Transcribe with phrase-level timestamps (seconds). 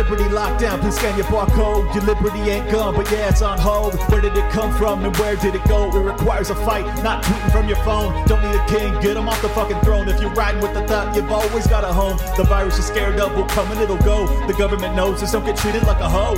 [0.00, 1.94] Liberty lockdown, please scan your barcode.
[1.94, 3.94] Your liberty ain't gone, but yeah, it's on hold.
[4.10, 5.94] Where did it come from and where did it go?
[5.94, 8.26] It requires a fight, not tweeting from your phone.
[8.26, 10.08] Don't need a king, get him off the fucking throne.
[10.08, 12.16] If you're riding with the thought, you've always got a home.
[12.38, 14.26] The virus you're scared of will come and it'll go.
[14.46, 16.34] The government knows this, don't get treated like a hoe.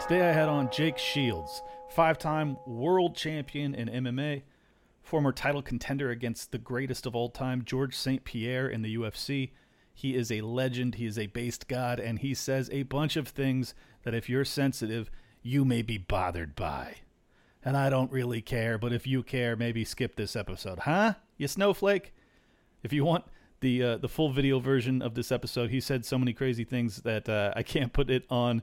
[0.00, 4.42] Today I had on Jake Shields, five time world champion in MMA,
[5.02, 8.24] former title contender against the greatest of all time, George St.
[8.24, 9.50] Pierre, in the UFC.
[9.92, 13.28] He is a legend, he is a based god, and he says a bunch of
[13.28, 15.10] things that if you're sensitive,
[15.42, 16.96] you may be bothered by.
[17.62, 20.80] And I don't really care, but if you care, maybe skip this episode.
[20.80, 21.14] Huh?
[21.36, 22.14] You snowflake?
[22.82, 23.24] If you want
[23.60, 27.02] the uh, the full video version of this episode, he said so many crazy things
[27.02, 28.62] that uh, I can't put it on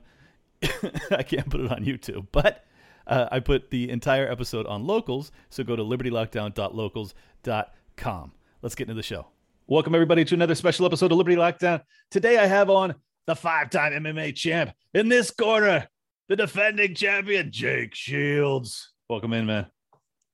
[1.10, 2.64] I can't put it on YouTube, but
[3.08, 5.32] uh, I put the entire episode on locals.
[5.50, 8.32] So go to libertylockdown.locals.com.
[8.62, 9.26] Let's get into the show.
[9.66, 11.82] Welcome, everybody, to another special episode of Liberty Lockdown.
[12.10, 12.94] Today I have on
[13.26, 15.86] the five time MMA champ in this corner,
[16.28, 18.92] the defending champion, Jake Shields.
[19.08, 19.66] Welcome in, man.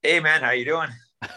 [0.02, 0.88] Hey, man, how you doing?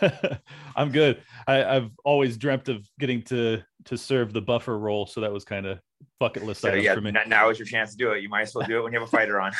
[0.76, 1.22] I'm good.
[1.48, 5.46] I, I've always dreamt of getting to to serve the buffer role, so that was
[5.46, 5.80] kind of
[6.20, 7.12] bucket list So, yeah, for me.
[7.28, 8.22] now is your chance to do it.
[8.22, 9.52] You might as well do it when you have a fighter on.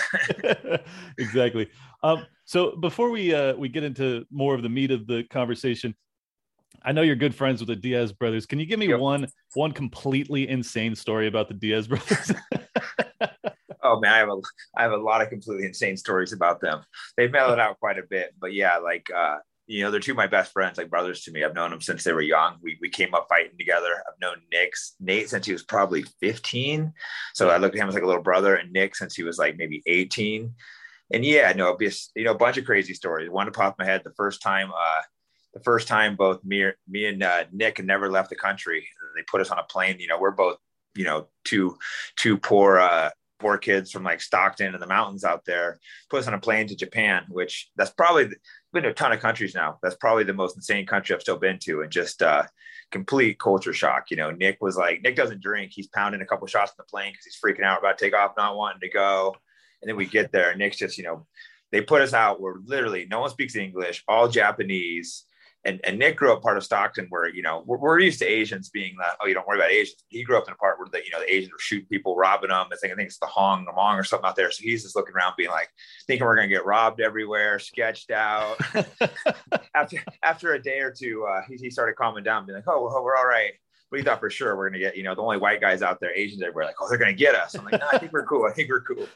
[1.18, 1.70] exactly.
[2.04, 5.96] Um, so before we uh, we get into more of the meat of the conversation,
[6.84, 8.46] I know you're good friends with the Diaz brothers.
[8.46, 9.00] Can you give me Yep.
[9.00, 12.32] one one completely insane story about the Diaz brothers?
[13.84, 14.38] oh man, I have a
[14.78, 16.82] I have a lot of completely insane stories about them.
[17.18, 20.18] They've mellowed out quite a bit, but yeah, like uh, you know, they're two of
[20.18, 21.44] my best friends, like brothers to me.
[21.44, 22.56] I've known them since they were young.
[22.62, 24.02] We we came up fighting together.
[24.08, 26.94] I've known Nick's Nate since he was probably 15.
[27.34, 29.38] So I looked at him as like a little brother, and Nick since he was
[29.38, 30.54] like maybe 18.
[31.14, 33.30] And yeah, no, be you know, a bunch of crazy stories.
[33.30, 35.02] One to pop my head, the first time uh
[35.54, 38.88] the first time both me, me and uh, Nick had never left the country.
[39.16, 40.00] They put us on a plane.
[40.00, 40.58] You know, we're both,
[40.96, 41.78] you know, two
[42.16, 43.10] two poor uh
[43.40, 45.80] poor kids from like Stockton and the mountains out there.
[46.10, 48.30] Put us on a plane to Japan, which that's probably
[48.78, 49.80] been to a ton of countries now.
[49.82, 52.44] That's probably the most insane country I've still been to, and just uh
[52.92, 54.12] complete culture shock.
[54.12, 55.72] You know, Nick was like, Nick doesn't drink.
[55.74, 58.16] He's pounding a couple shots in the plane because he's freaking out about to take
[58.16, 59.36] off, not wanting to go.
[59.82, 61.26] And then we get there, and Nick's just, you know,
[61.72, 62.40] they put us out.
[62.40, 65.26] We're literally no one speaks English, all Japanese.
[65.68, 68.26] And, and Nick grew up part of Stockton where, you know, we're, we're used to
[68.26, 70.02] Asians being like, oh, you don't worry about Asians.
[70.08, 72.16] He grew up in a part where the, you know, the Asians were shooting people,
[72.16, 72.68] robbing them.
[72.72, 74.50] I think, I think it's the Hong, the Hmong or something out there.
[74.50, 75.70] So he's just looking around being like,
[76.08, 78.58] thinking we're going to get robbed everywhere, sketched out.
[79.76, 83.02] after, after a day or two, uh, he, he started calming down, being like, oh,
[83.04, 83.52] we're all right.
[83.92, 85.82] But he thought for sure we're going to get, you know, the only white guys
[85.82, 87.56] out there, Asians everywhere, like, oh, they're going to get us.
[87.56, 88.46] I'm like, no, I think we're cool.
[88.46, 89.08] I think we're cool.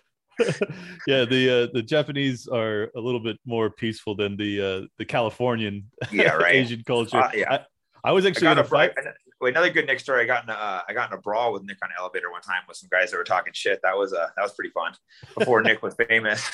[1.07, 5.06] yeah, the uh, the Japanese are a little bit more peaceful than the uh, the
[5.06, 6.56] Californian Yeah, right.
[6.56, 7.18] Asian culture.
[7.18, 7.52] Uh, yeah.
[7.53, 8.94] I, I was actually in a a fight.
[8.96, 9.13] fight.
[9.44, 10.22] Another good Nick story.
[10.22, 12.30] I got in a, uh, I got in a brawl with Nick on an elevator
[12.31, 13.80] one time with some guys that were talking shit.
[13.84, 14.94] That was uh, that was pretty fun.
[15.38, 16.47] Before Nick was famous,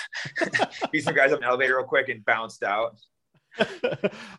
[0.92, 2.98] beat some guys up in an elevator real quick and bounced out.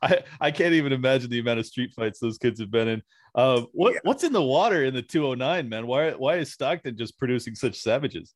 [0.02, 3.02] I I can't even imagine the amount of street fights those kids have been in.
[3.34, 4.00] Uh, what Yeah.
[4.04, 5.86] what's in the water in the 209, man?
[5.86, 8.34] Why why is Stockton just producing such savages?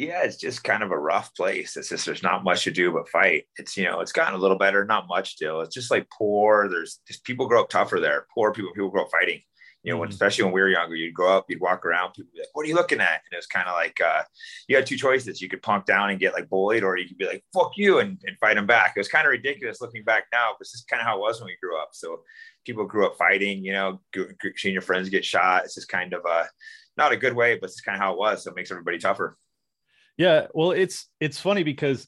[0.00, 1.76] Yeah, it's just kind of a rough place.
[1.76, 3.44] It's just there's not much to do but fight.
[3.56, 5.60] It's you know it's gotten a little better, not much still.
[5.60, 6.68] It's just like poor.
[6.70, 8.26] There's just people grow up tougher there.
[8.34, 9.42] Poor people, people grow up fighting.
[9.82, 10.12] You know, when, Mhm.
[10.12, 12.64] especially when we were younger, you'd grow up, you'd walk around, people be like, "What
[12.64, 14.22] are you looking at?" And it was kind of like uh,
[14.68, 17.18] you had two choices: you could punk down and get like bullied, or you could
[17.18, 18.94] be like, "Fuck you" and, and fight them back.
[18.96, 21.20] It was kind of ridiculous looking back now, but this is kind of how it
[21.20, 21.90] was when we grew up.
[21.92, 22.24] So
[22.64, 23.62] people grew up fighting.
[23.64, 24.00] You know,
[24.56, 25.64] seeing your friends get shot.
[25.64, 26.44] It's just kind of uh,
[26.96, 28.44] not a good way, but it's kind of how it was.
[28.44, 29.36] So it makes everybody tougher.
[30.20, 32.06] Yeah, well, it's it's funny because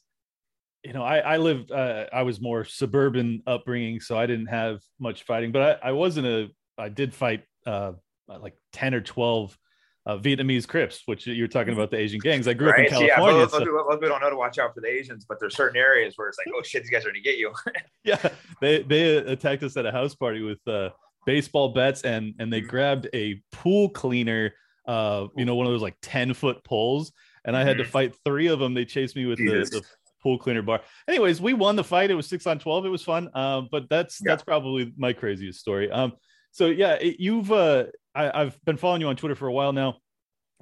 [0.83, 4.81] you know I I lived uh, I was more suburban upbringing, so I didn't have
[4.99, 7.93] much fighting, but I, I wasn't a I did fight uh,
[8.27, 9.57] like ten or twelve
[10.05, 12.47] uh, Vietnamese Crips, which you're talking about the Asian gangs.
[12.47, 13.39] I grew up in So, yeah, California.
[13.41, 16.13] most, so- people, don't know to watch out for the Asians, but there's certain areas
[16.15, 17.51] where it's like, oh shit, these guys are gonna get you.
[18.03, 18.29] yeah
[18.61, 20.91] they they attacked us at a house party with uh
[21.25, 22.67] baseball bats and and they Mhm.
[22.67, 24.53] grabbed a pool cleaner
[24.87, 27.11] uh you know one of those like 10 foot poles
[27.45, 27.87] and i had to Mhm.
[27.87, 29.83] fight three of them they chased me with the, the
[30.21, 33.03] pool cleaner bar anyways we won the fight it was six on 12 it was
[33.03, 34.31] fun um but that's Yeah.
[34.31, 36.13] that's probably my craziest story um
[36.51, 37.85] so yeah it, you've uh
[38.15, 39.97] I, i've been following you on twitter for a while now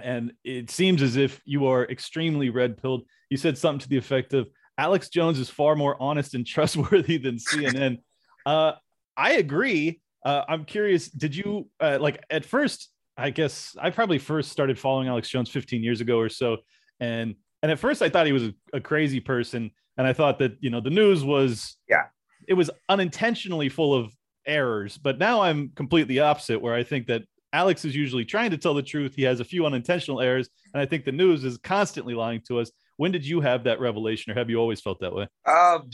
[0.02, 3.98] and it seems as if you are extremely red pilled you said something to the
[3.98, 8.00] effect of Alex Jones is far more honest and trustworthy than CNN.
[8.48, 8.72] uh,
[9.16, 10.02] I agree.
[10.26, 11.08] Uh, I'm curious.
[11.10, 12.90] Did you uh, like at first?
[13.18, 16.58] I guess I probably first started following Alex Jones 15 years ago or so,
[17.00, 20.40] and and at first I thought he was a, a crazy person, and I thought
[20.40, 22.06] that you know the news was Yeah.
[22.48, 24.12] it was unintentionally full of
[24.46, 24.98] errors.
[24.98, 27.24] But now I'm completely opposite, where I think that
[27.54, 29.14] Alex is usually trying to tell the truth.
[29.16, 32.60] He has a few unintentional errors, and I think the news is constantly lying to
[32.60, 32.72] us.
[32.98, 35.28] When did you have that revelation, or have you always felt that way?
[35.46, 35.90] Um,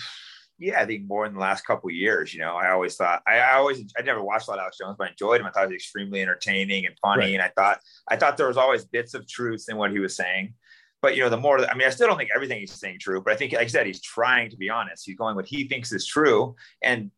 [0.59, 2.33] yeah, I think more in the last couple years.
[2.33, 4.77] You know, I always thought I, I, always I never watched a lot of Alex
[4.77, 5.47] Jones, but I enjoyed him.
[5.47, 7.33] I thought he was extremely entertaining and funny, right.
[7.33, 10.15] and I thought I thought there was always bits of truth in what he was
[10.15, 10.53] saying.
[11.01, 13.21] But you know, the more I mean, I still don't think everything he's saying true,
[13.21, 15.05] but I think, like I said, he's trying to be honest.
[15.05, 17.11] He's going what he thinks is true, and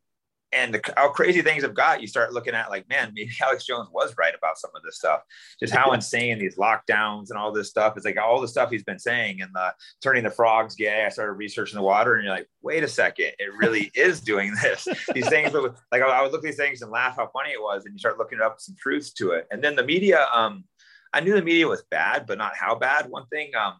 [0.52, 3.64] and the, how crazy things have got, you start looking at like, man, maybe Alex
[3.64, 5.20] Jones was right about some of this stuff.
[5.60, 7.96] Just how insane these lockdowns and all this stuff.
[7.96, 11.04] It's like all the stuff he's been saying and the turning the frogs gay.
[11.04, 14.54] I started researching the water, and you're like, wait a second, it really is doing
[14.62, 14.88] this.
[15.14, 15.52] These things,
[15.92, 17.98] like I would look at these things and laugh how funny it was, and you
[17.98, 19.46] start looking up some truths to it.
[19.50, 20.64] And then the media, um,
[21.12, 23.08] I knew the media was bad, but not how bad.
[23.08, 23.74] One thing, um,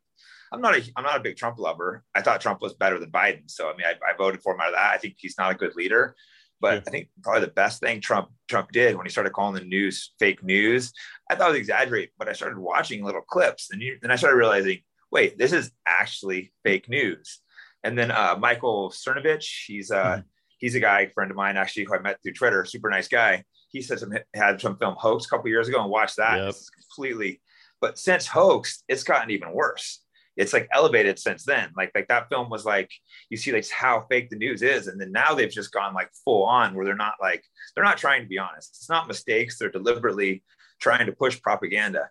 [0.53, 2.05] I'm not a I'm not a big Trump lover.
[2.15, 4.61] I thought Trump was better than Biden, so I mean, I, I voted for him
[4.61, 4.93] out of that.
[4.93, 6.17] I think he's not a good leader.
[6.61, 6.83] But yeah.
[6.87, 10.13] I think probably the best thing Trump Trump did when he started calling the news
[10.19, 10.93] fake news,
[11.31, 14.37] I thought it was exaggerated, but I started watching little clips, and then I started
[14.37, 14.81] realizing,
[15.11, 17.41] wait, this is actually fake news.
[17.83, 20.21] And then uh, Michael Cernovich, he's uh, mm-hmm.
[20.59, 23.45] he's a guy friend of mine actually who I met through Twitter, super nice guy.
[23.71, 26.39] He said some had some film hoax a couple years ago and watched that.
[26.39, 26.55] Yep.
[26.79, 27.41] completely,
[27.81, 30.01] but since hoax, it's gotten even worse
[30.41, 31.71] it's like elevated since then.
[31.77, 32.91] Like like that film was like
[33.29, 36.11] you see like how fake the news is, and then now they've just gone like
[36.25, 37.45] full on where they're not like
[37.75, 38.71] they're not trying to be honest.
[38.71, 39.59] It's not mistakes.
[39.59, 40.43] They're deliberately
[40.81, 42.09] trying to push propaganda,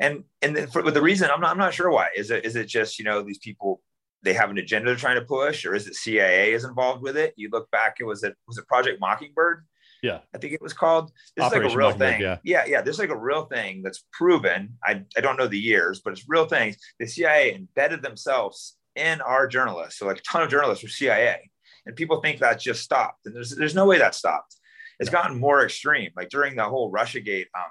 [0.00, 2.56] and and then for the reason I'm not I'm not sure why is it is
[2.56, 3.82] it just you know these people
[4.22, 7.16] they have an agenda they're trying to push, or is it CIA is involved with
[7.18, 7.34] it?
[7.36, 9.64] You look back, it was it was it Project Mockingbird
[10.06, 10.18] yeah.
[10.34, 11.10] I think it was called.
[11.36, 12.20] This Operation is like a real thing.
[12.20, 12.38] Yeah.
[12.44, 12.64] yeah.
[12.66, 12.80] Yeah.
[12.82, 14.74] This is like a real thing that's proven.
[14.84, 16.76] I, I don't know the years, but it's real things.
[17.00, 19.98] The CIA embedded themselves in our journalists.
[19.98, 21.50] So like a ton of journalists were CIA.
[21.86, 23.26] And people think that just stopped.
[23.26, 24.56] And there's there's no way that stopped.
[24.98, 25.18] It's no.
[25.18, 26.10] gotten more extreme.
[26.16, 27.70] Like during the whole Russia Gate, um,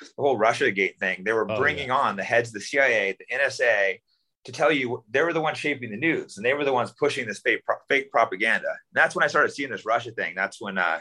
[0.00, 1.96] the whole Russia Gate thing, they were oh, bringing yeah.
[1.96, 3.98] on the heads of the CIA, the NSA,
[4.46, 6.92] to tell you they were the ones shaping the news and they were the ones
[6.98, 8.68] pushing this fake, fake propaganda.
[8.68, 10.34] And that's when I started seeing this Russia thing.
[10.36, 11.00] That's when uh,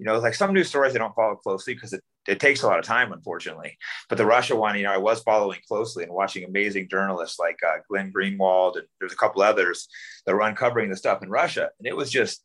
[0.00, 2.66] you know, like some news stories I don't follow closely because it, it takes a
[2.66, 3.76] lot of time, unfortunately.
[4.08, 7.58] But the Russia one, you know, I was following closely and watching amazing journalists like
[7.68, 9.88] uh, Glenn Greenwald and there's a couple others
[10.24, 11.68] that were uncovering the stuff in Russia.
[11.78, 12.42] And it was just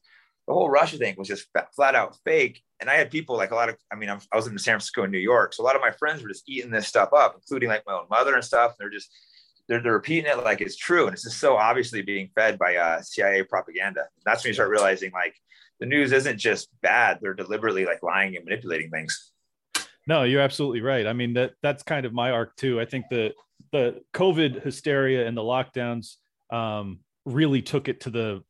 [0.50, 2.62] the whole Russia thing was just flat out fake.
[2.82, 4.74] And I had people like a lot of, I mean, I'm, i was in San
[4.74, 5.54] Francisco and New York.
[5.54, 7.94] So a lot of my friends were just eating this stuff up, including like my
[7.94, 8.72] own mother and stuff.
[8.72, 9.10] And they're just,
[9.70, 11.06] they're, they're repeating it like it's true.
[11.06, 14.02] And it's just so obviously being fed by uh, CIA propaganda.
[14.02, 15.36] And that's when you start realizing like,
[15.80, 19.32] the news isn't just bad; they're deliberately like lying and manipulating things.
[20.08, 21.08] No, you're absolutely right.
[21.08, 22.80] I mean that that's kind of my arc too.
[22.80, 23.34] I think the
[23.72, 26.16] the COVID hysteria and the lockdowns
[26.52, 28.44] um, really took it to the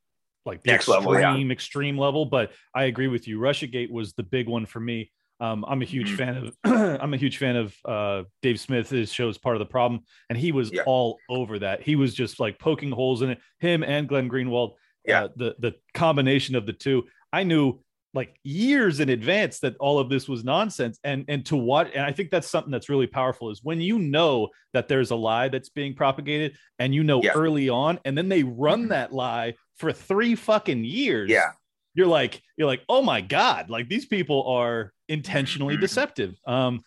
[0.46, 1.52] like the next extreme, level, yeah.
[1.52, 2.26] extreme level.
[2.26, 3.40] But I agree with you.
[3.40, 5.12] RussiaGate was the big one for me.
[5.40, 6.18] Um, I'm a huge mm-hmm.
[6.18, 6.58] fan of
[7.02, 8.90] I'm a huge fan of uh, Dave Smith.
[8.90, 10.84] His show is part of the problem, and he was yeah.
[10.86, 11.82] all over that.
[11.82, 13.40] He was just like poking holes in it.
[13.60, 14.74] Him and Glenn Greenwald.
[15.06, 17.04] Yeah, uh, the the combination of the two.
[17.36, 17.80] I knew
[18.14, 22.06] like years in advance that all of this was nonsense and and to what and
[22.06, 25.50] i think that's something that's really powerful is when you know that there's a lie
[25.50, 27.34] that's being propagated and you know yeah.
[27.36, 28.90] early on and then they run mm-hmm.
[28.90, 31.52] that lie for three fucking years yeah
[31.94, 35.82] you're like you're like oh my god like these people are intentionally mm-hmm.
[35.82, 36.82] deceptive um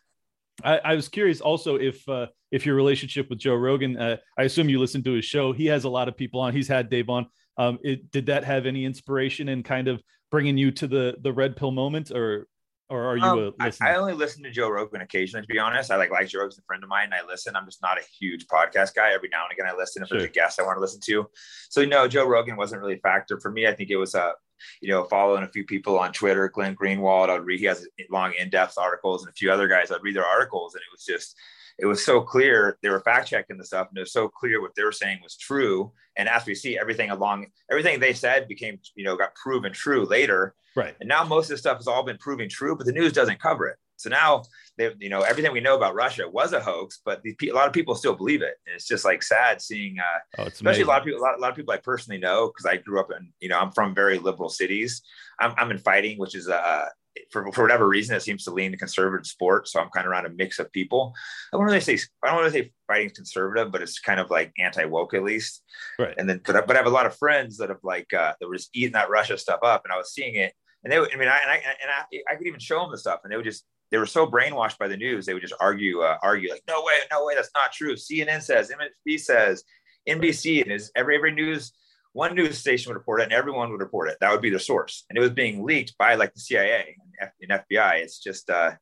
[0.65, 3.97] I, I, was curious also if uh, if your relationship with Joe Rogan.
[3.97, 5.53] Uh, I assume you listen to his show.
[5.53, 6.53] He has a lot of people on.
[6.53, 7.27] He's had Dave on.
[7.59, 11.33] Um, it, did that have any inspiration in kind of bringing you to the the
[11.33, 12.47] red pill moment, or
[12.89, 15.91] or are you um, I, I, only listen to Joe Rogan occasionally, to be honest.
[15.91, 17.57] I like like Joe Rogan's a friend of mine, and I listen.
[17.57, 19.13] I'm just not a huge podcast guy.
[19.13, 20.19] Every now and again, I listen if sure.
[20.19, 21.29] there's a guest I want to listen to.
[21.69, 23.67] So no, Joe Rogan wasn't really a factor for me.
[23.67, 24.33] I think it was a uh,
[24.81, 28.33] you know, following a few people on Twitter, Glenn Greenwald, I'd read, he has long
[28.39, 31.37] in-depth articles and a few other guys, I'd read their articles and it was just,
[31.79, 34.61] it was so clear they were fact checking the stuff and it was so clear
[34.61, 35.93] what they were saying was true.
[36.17, 40.05] And as we see everything along everything they said became you know got proven true
[40.05, 40.55] later.
[40.75, 40.95] Right.
[41.01, 43.41] And now most of this stuff has all been proven true but the news doesn't
[43.41, 43.77] cover it.
[43.97, 44.43] So now
[44.77, 47.67] they you know everything we know about russia was a hoax but the, a lot
[47.67, 48.55] of people still believe it.
[48.67, 50.85] And it's just like sad seeing uh oh, especially amazing.
[50.85, 52.77] a lot of people a lot, a lot of people i personally know because i
[52.77, 55.03] grew up in you know i'm from very liberal cities.
[55.41, 56.87] I'm, I'm in fighting which is uh
[57.31, 59.69] for, for whatever reason, it seems to lean to conservative sport.
[59.69, 61.15] So I'm kind of around a mix of people.
[61.53, 64.53] I don't really say I don't really say fighting conservative, but it's kind of like
[64.59, 65.63] anti woke at least.
[65.99, 66.15] Right.
[66.17, 68.35] And then, but I, but I have a lot of friends that have like uh,
[68.41, 70.53] that was eating that Russia stuff up, and I was seeing it,
[70.85, 72.99] and they, I mean, I and I and I, I could even show them the
[72.99, 75.55] stuff, and they would just they were so brainwashed by the news, they would just
[75.61, 77.95] argue, uh, argue like, no way, no way, that's not true.
[77.95, 79.65] CNN says, MSNBC says,
[80.07, 81.73] NBC, and is every every news
[82.13, 84.17] one news station would report it and everyone would report it.
[84.21, 85.05] That would be the source.
[85.09, 88.01] And it was being leaked by like the CIA and FBI.
[88.01, 88.73] It's just uh,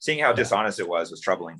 [0.00, 1.58] seeing how dishonest it was was troubling.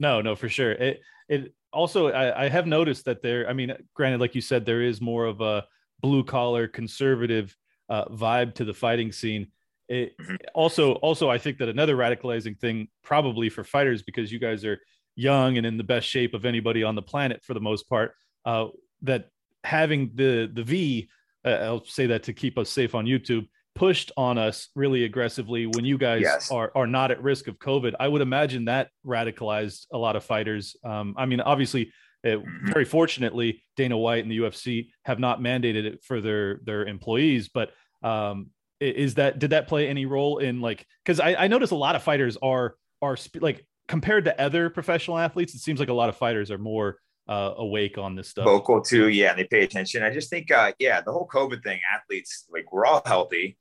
[0.00, 0.72] No, no, for sure.
[0.72, 3.48] It it also I, I have noticed that there.
[3.48, 5.64] I mean, granted, like you said, there is more of a
[6.00, 7.56] blue collar conservative
[7.88, 9.48] uh, vibe to the fighting scene.
[9.88, 10.36] It, mm-hmm.
[10.54, 14.78] Also, also, I think that another radicalizing thing, probably for fighters, because you guys are
[15.16, 18.12] young and in the best shape of anybody on the planet for the most part,
[18.44, 18.66] uh,
[19.02, 19.28] that
[19.64, 21.08] having the the V,
[21.44, 25.66] uh, I'll say that to keep us safe on YouTube, pushed on us really aggressively
[25.66, 26.50] when you guys yes.
[26.50, 27.94] are are not at risk of COVID.
[28.00, 30.76] I would imagine that radicalized a lot of fighters.
[30.84, 31.92] Um, I mean, obviously,
[32.26, 32.72] uh, mm-hmm.
[32.72, 37.48] very fortunately, Dana White and the UFC have not mandated it for their their employees,
[37.48, 37.70] but
[38.02, 38.48] um,
[38.80, 41.94] is that did that play any role in like because I, I notice a lot
[41.94, 46.08] of fighters are are like compared to other professional athletes, it seems like a lot
[46.08, 48.44] of fighters are more uh, awake on this stuff.
[48.44, 50.02] Vocal too, yeah, and they pay attention.
[50.02, 53.56] I just think, uh, yeah, the whole COVID thing, athletes like we're all healthy.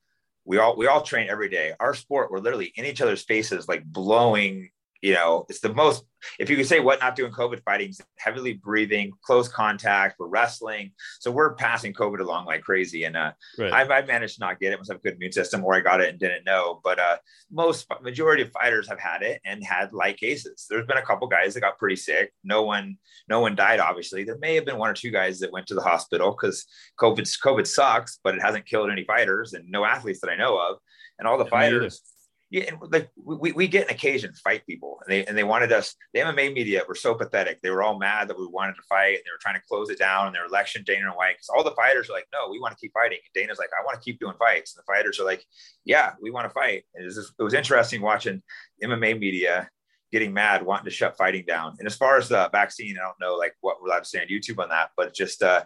[0.48, 1.74] We all we all train every day.
[1.80, 4.70] Our sport, we're literally in each other's faces, like blowing
[5.02, 6.04] you know, it's the most,
[6.40, 10.92] if you could say what not doing COVID fighting, heavily breathing, close contact, we're wrestling.
[11.20, 13.04] So we're passing COVID along like crazy.
[13.04, 13.72] And uh, right.
[13.72, 15.82] I've, I've, managed to not get it, must have a good immune system, or I
[15.82, 16.80] got it and didn't know.
[16.84, 17.18] But uh,
[17.52, 20.66] most majority of fighters have had it and had light cases.
[20.70, 22.34] There's been a couple guys that got pretty sick.
[22.44, 22.98] No one,
[23.30, 24.24] no one died, obviously.
[24.24, 26.66] There may have been one or two guys that went to the hospital because
[27.00, 30.58] COVID, COVID sucks, but it hasn't killed any fighters and no athletes that I know
[30.58, 30.78] of.
[31.20, 32.02] And all the fighters,
[32.50, 35.74] yeah, and like we, we get an occasion fight people, and they and they wanted
[35.74, 35.96] us.
[36.14, 37.62] The MMA media were so pathetic.
[37.62, 39.90] They were all mad that we wanted to fight, and they were trying to close
[39.90, 40.28] it down.
[40.28, 42.74] And their election Dana and White, because all the fighters are like, "No, we want
[42.74, 45.20] to keep fighting." And Dana's like, "I want to keep doing fights." And the fighters
[45.20, 45.44] are like,
[45.84, 48.42] "Yeah, we want to fight." And it was, just, it was interesting watching
[48.82, 49.70] MMA media
[50.14, 51.76] getting mad, wanting to shut fighting down.
[51.80, 54.22] And as far as the vaccine, I don't know like what we're allowed to say
[54.22, 55.66] on YouTube on that, but just uh,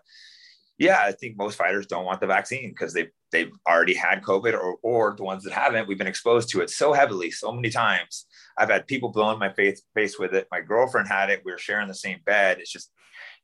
[0.79, 4.53] yeah, I think most fighters don't want the vaccine because they they've already had COVID
[4.53, 7.69] or or the ones that haven't, we've been exposed to it so heavily, so many
[7.69, 8.25] times.
[8.57, 10.47] I've had people blowing my face face with it.
[10.51, 11.41] My girlfriend had it.
[11.45, 12.59] We were sharing the same bed.
[12.59, 12.91] It's just,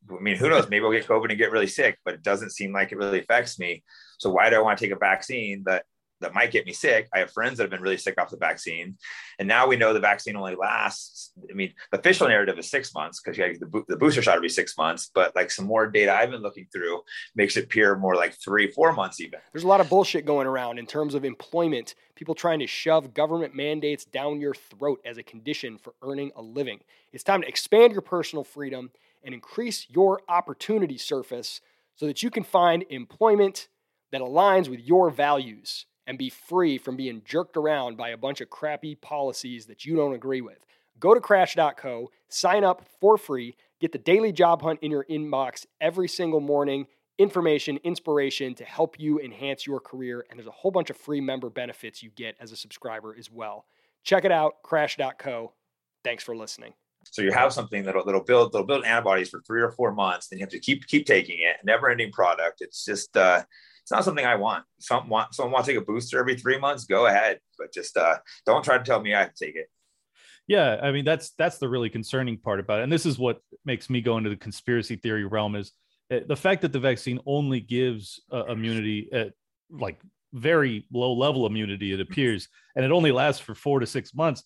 [0.10, 0.70] I mean, who knows?
[0.70, 3.22] Maybe I'll get COVID and get really sick, but it doesn't seem like it really
[3.22, 3.84] affects me.
[4.20, 5.86] So why do I want to take a vaccine that
[6.22, 7.08] that might get me sick.
[7.14, 8.98] I have friends that have been really sick off the vaccine.
[9.40, 11.32] And now we know the vaccine only lasts.
[11.50, 14.50] I mean, the official narrative is six months because you the, the booster shot be
[14.50, 17.02] six months, but like some more data I've been looking through
[17.36, 19.40] makes it appear more like three, four months even.
[19.52, 23.14] There's a lot of bullshit going around in terms of employment, people trying to shove
[23.14, 26.80] government mandates down your throat as a condition for earning a living.
[27.14, 28.92] It's time to expand your personal freedom
[29.24, 31.62] and increase your opportunity surface
[31.96, 33.68] so that you can find employment
[34.12, 38.42] that aligns with your values and be free from being jerked around by a bunch
[38.42, 40.66] of crappy policies that you don't agree with.
[41.00, 45.66] Go to crash.co, sign up for free, get the daily job hunt in your inbox
[45.80, 46.88] every single morning,
[47.20, 50.26] information, inspiration to help you enhance your career.
[50.30, 53.30] And there's a whole bunch of free member benefits you get as a subscriber as
[53.30, 53.66] well.
[54.04, 55.54] Check it out, crash.co.
[56.04, 56.74] Thanks for listening.
[57.12, 60.28] So you have something that'll, that'll build that'll build antibodies for three or four months,
[60.28, 61.58] then you have to keep keep taking it.
[61.64, 62.62] Never ending product.
[62.62, 63.44] It's just uh,
[63.88, 64.65] it's not something I want.
[64.82, 67.96] Some want someone want to take a booster every three months, go ahead, but just
[67.96, 69.70] uh, don't try to tell me I have to take it.
[70.46, 73.39] Yeah, I mean that's that's the really concerning part about it, and this is what
[73.63, 75.72] makes me go into the conspiracy theory realm is
[76.12, 79.32] eh, the fact that the vaccine only gives uh, immunity at
[79.72, 80.01] like
[80.34, 84.44] very low level immunity it appears and it only lasts for 4 to 6 months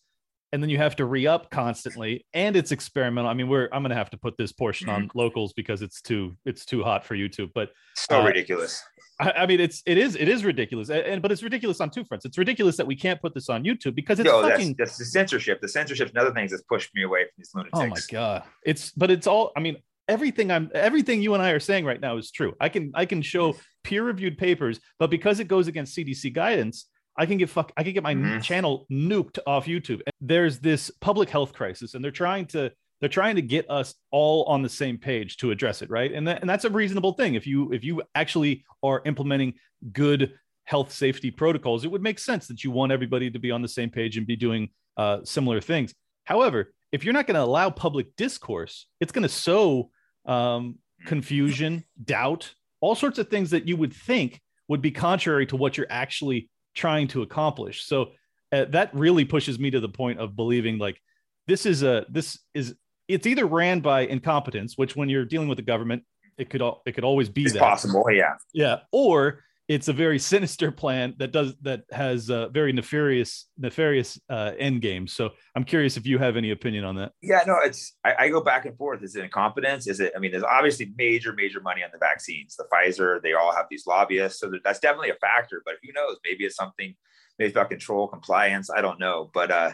[0.52, 3.30] and then you have to re-up constantly and it's experimental.
[3.30, 5.18] I mean we're i'm gonna have to put this portion on mm-hmm.
[5.18, 8.84] locals because it's too it's too hot for youtube but so uh, ridiculous.
[9.20, 12.04] I, I, mean it's it is it is ridiculous and but it's ridiculous on two
[12.04, 12.26] fronts.
[12.26, 14.98] It's ridiculous that we can't put this on youtube because it's Yo, fucking that's, that's
[14.98, 15.62] the censorship.
[15.62, 18.44] The censorship and other things that's pushed me away from these lunatics oh my god.
[18.66, 19.78] It's but it's all i mean
[20.08, 22.54] everything i'm everything you and i are saying right now is true.
[22.60, 26.88] I can i can show peer reviewed papers but because it goes against cdc guidance
[27.22, 28.40] I can get fuck I can get my mm-hmm.
[28.40, 30.02] channel nuked off YouTube.
[30.08, 33.94] And There's this public health crisis and they're trying to they're trying to get us
[34.10, 36.12] all on the same page to address it, right?
[36.12, 37.36] And that, and that's a reasonable thing.
[37.36, 39.54] If you if you actually are implementing
[39.92, 43.62] good health safety protocols, it would make sense that you want everybody to be on
[43.62, 45.94] the same page and be doing uh, similar things.
[46.24, 49.92] However, if you're not going to allow public discourse, it's going to sow
[50.26, 55.56] um, confusion, doubt, all sorts of things that you would think would be contrary to
[55.56, 57.84] what you're actually trying to accomplish.
[57.84, 58.12] So
[58.52, 61.02] uh, that really pushes me to the point of believing like
[61.48, 62.76] this is a this is
[63.08, 66.04] it's either ran by incompetence, which when you're dealing with the government,
[66.38, 67.60] it could all it could always be it's that.
[67.60, 72.74] possible, yeah, yeah, or it's a very sinister plan that does that has a very
[72.74, 75.08] nefarious nefarious uh, end game.
[75.08, 77.14] So I'm curious if you have any opinion on that.
[77.22, 79.02] Yeah, no, it's I, I, go back and forth.
[79.04, 79.88] Is it incompetence?
[79.88, 80.12] Is it?
[80.16, 82.56] I mean, there's obviously major major money on the vaccines.
[82.56, 85.62] The Pfizer, they all have these lobbyists, so that's definitely a factor.
[85.66, 86.18] But who knows?
[86.26, 86.94] Maybe it's something.
[87.40, 88.70] Maybe it's about control, compliance.
[88.70, 89.72] I don't know, but uh,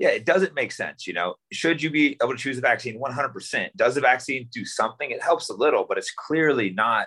[0.00, 1.06] yeah, it doesn't make sense.
[1.06, 3.68] You know, should you be able to choose a vaccine 100%?
[3.76, 5.10] Does the vaccine do something?
[5.10, 7.06] It helps a little, but it's clearly not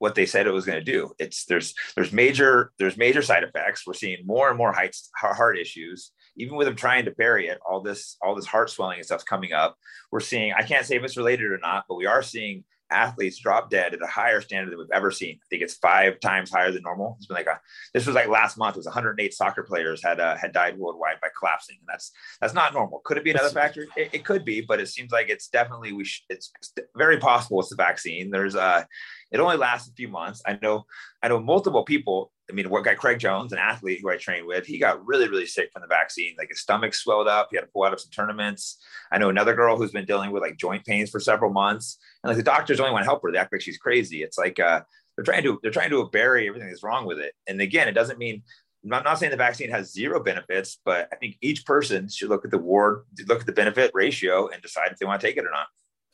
[0.00, 1.12] what they said it was going to do.
[1.18, 3.86] It's there's there's major there's major side effects.
[3.86, 6.10] We're seeing more and more heights, heart issues.
[6.36, 9.24] Even with them trying to bury it, all this all this heart swelling and stuff's
[9.24, 9.76] coming up.
[10.10, 13.38] We're seeing I can't say if it's related or not, but we are seeing athletes
[13.38, 15.38] drop dead at a higher standard than we've ever seen.
[15.42, 17.16] I think it's five times higher than normal.
[17.18, 17.60] It's been like a
[17.94, 18.76] this was like last month.
[18.76, 22.54] It was 108 soccer players had uh, had died worldwide by collapsing, and that's that's
[22.54, 23.00] not normal.
[23.04, 23.86] Could it be another factor?
[23.96, 26.04] It, it could be, but it seems like it's definitely we.
[26.04, 26.52] Sh- it's
[26.96, 28.30] very possible it's the vaccine.
[28.30, 28.84] There's uh
[29.30, 30.42] it only lasts a few months.
[30.46, 30.84] I know,
[31.22, 32.32] I know multiple people.
[32.50, 35.28] I mean, what guy Craig Jones, an athlete who I trained with, he got really,
[35.28, 36.34] really sick from the vaccine.
[36.36, 37.48] Like his stomach swelled up.
[37.50, 38.78] He had to pull out of some tournaments.
[39.12, 42.28] I know another girl who's been dealing with like joint pains for several months, and
[42.28, 43.30] like the doctors only want to help her.
[43.30, 44.22] They act like she's crazy.
[44.22, 44.80] It's like uh,
[45.16, 47.34] they're trying to they're trying to bury everything that's wrong with it.
[47.46, 48.42] And again, it doesn't mean
[48.84, 52.44] I'm not saying the vaccine has zero benefits, but I think each person should look
[52.44, 55.36] at the ward, look at the benefit ratio, and decide if they want to take
[55.36, 55.66] it or not.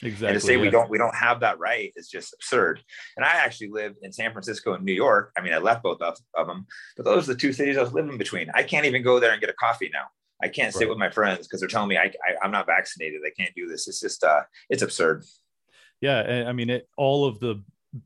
[0.02, 0.28] Exactly.
[0.28, 0.60] And to say yeah.
[0.60, 2.82] we don't we don't have that right is just absurd.
[3.16, 5.32] And I actually lived in San Francisco and New York.
[5.38, 7.82] I mean, I left both of, of them, but those are the two cities I
[7.82, 8.50] was living between.
[8.52, 10.04] I can't even go there and get a coffee now.
[10.42, 12.12] I can't sit with my friends because they're telling me I,
[12.42, 13.22] I am not vaccinated.
[13.26, 13.88] I can't do this.
[13.88, 15.24] It's just uh it's absurd.
[16.02, 17.62] Yeah, I mean, it, all of the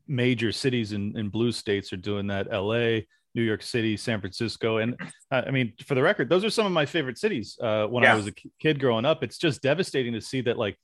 [0.07, 2.47] major cities in, in blue states are doing that.
[2.49, 3.05] L.A.,
[3.35, 4.95] New York City, San Francisco, and
[5.31, 7.57] uh, I mean, for the record, those are some of my favorite cities.
[7.61, 8.13] Uh, when yeah.
[8.13, 10.77] I was a kid growing up, it's just devastating to see that like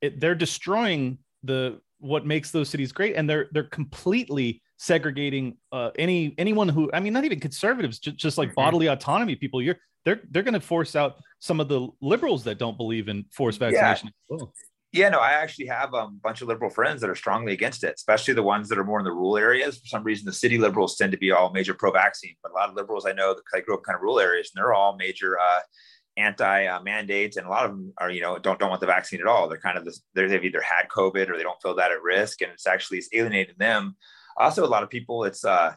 [0.00, 5.90] it, they're destroying the what makes those cities great, and they're they're completely segregating uh,
[5.98, 8.56] any anyone who I mean, not even conservatives, just, just like mm-hmm.
[8.56, 9.62] bodily autonomy people.
[9.62, 13.24] You're they're they're going to force out some of the liberals that don't believe in
[13.30, 14.10] forced vaccination.
[14.30, 14.38] Yeah.
[14.92, 17.84] Yeah, no, I actually have um, a bunch of liberal friends that are strongly against
[17.84, 19.78] it, especially the ones that are more in the rural areas.
[19.78, 22.70] For some reason, the city liberals tend to be all major pro-vaccine, but a lot
[22.70, 24.96] of liberals I know that I grew up kind of rural areas, and they're all
[24.96, 25.60] major uh,
[26.20, 28.86] anti uh, mandates, and a lot of them are, you know, don't don't want the
[28.86, 29.48] vaccine at all.
[29.48, 32.52] They're kind of they've either had COVID or they don't feel that at risk, and
[32.52, 33.96] it's actually it's alienating them.
[34.36, 35.76] Also, a lot of people, it's uh, I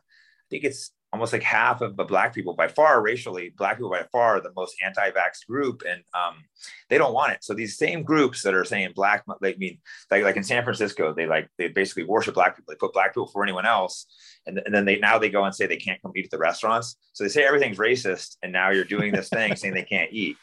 [0.49, 4.03] think it's almost like half of the black people by far racially black people by
[4.11, 6.43] far the most anti-vax group and um,
[6.89, 7.43] they don't want it.
[7.43, 9.77] So these same groups that are saying black like mean
[10.09, 12.73] like, like in san francisco they like they basically worship black people.
[12.73, 14.07] They put black people for anyone else
[14.47, 16.39] and, and then they now they go and say they can't come eat at the
[16.39, 16.97] restaurants.
[17.13, 20.35] So they say everything's racist and now you're doing this thing saying they can't eat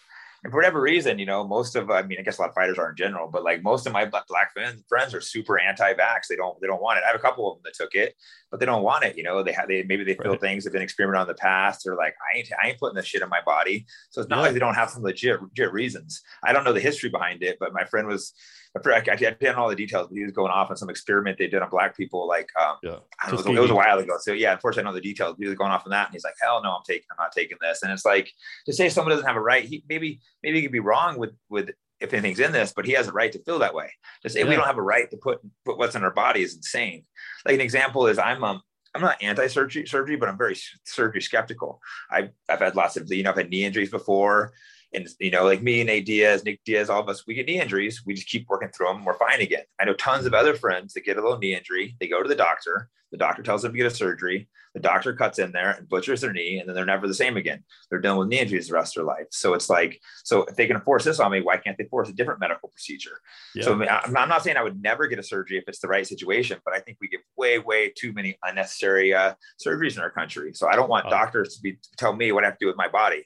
[0.42, 2.54] and for whatever reason, you know, most of I mean, I guess a lot of
[2.54, 6.28] fighters are in general, but like most of my black friends are super anti-vax.
[6.28, 7.04] They don't they don't want it.
[7.04, 8.14] I have a couple of them that took it,
[8.50, 9.16] but they don't want it.
[9.18, 10.40] You know, they have they maybe they feel right.
[10.40, 11.82] things have been experimented on in the past.
[11.84, 13.86] They're like, I ain't I ain't putting this shit in my body.
[14.10, 14.42] So it's not yeah.
[14.42, 16.22] like they don't have some legit legit reasons.
[16.42, 18.32] I don't know the history behind it, but my friend was
[18.76, 21.38] I, I didn't know all the details, but he was going off on some experiment
[21.38, 22.28] they did on black people.
[22.28, 22.96] Like, um, yeah.
[23.22, 24.16] I don't know, it was a while ago.
[24.20, 25.36] So yeah, unfortunately, I know the details.
[25.38, 27.32] He was going off on that, and he's like, "Hell no, I'm taking, I'm not
[27.32, 28.32] taking this." And it's like
[28.66, 29.64] to say someone doesn't have a right.
[29.64, 32.92] He maybe, maybe he could be wrong with with if anything's in this, but he
[32.92, 33.92] has a right to feel that way.
[34.22, 34.48] To say yeah.
[34.48, 37.04] we don't have a right to put put what's in our body is insane.
[37.44, 38.62] Like an example is I'm um
[38.94, 41.80] I'm not anti-surgery surgery, but I'm very surgery skeptical.
[42.10, 44.52] I've I've had lots of you know I've had knee injuries before.
[44.92, 47.46] And you know, like me and Nate Diaz, Nick Diaz, all of us, we get
[47.46, 48.02] knee injuries.
[48.04, 49.04] We just keep working through them.
[49.04, 49.62] We're fine again.
[49.80, 51.96] I know tons of other friends that get a little knee injury.
[52.00, 52.88] They go to the doctor.
[53.12, 54.48] The doctor tells them to get a surgery.
[54.74, 57.36] The doctor cuts in there and butchers their knee, and then they're never the same
[57.36, 57.64] again.
[57.88, 59.26] They're dealing with knee injuries the rest of their life.
[59.32, 62.08] So it's like, so if they can force this on me, why can't they force
[62.08, 63.20] a different medical procedure?
[63.52, 63.64] Yeah.
[63.64, 66.60] So I'm not saying I would never get a surgery if it's the right situation,
[66.64, 70.52] but I think we give way, way too many unnecessary uh, surgeries in our country.
[70.54, 72.68] So I don't want doctors to be to tell me what I have to do
[72.68, 73.24] with my body.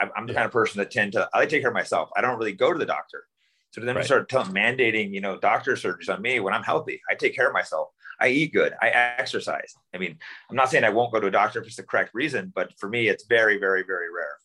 [0.00, 0.40] I'm, I'm the yeah.
[0.40, 2.10] kind of person that tend to I take care of myself.
[2.16, 3.24] I don't really go to the doctor.
[3.72, 4.04] So then right.
[4.04, 7.00] start telling, mandating, you know, doctor surgeries on me when I'm healthy.
[7.10, 7.88] I take care of myself.
[8.20, 8.72] I eat good.
[8.80, 9.74] I exercise.
[9.92, 10.16] I mean,
[10.48, 12.72] I'm not saying I won't go to a doctor if it's the correct reason, but
[12.78, 14.36] for me, it's very, very, very rare.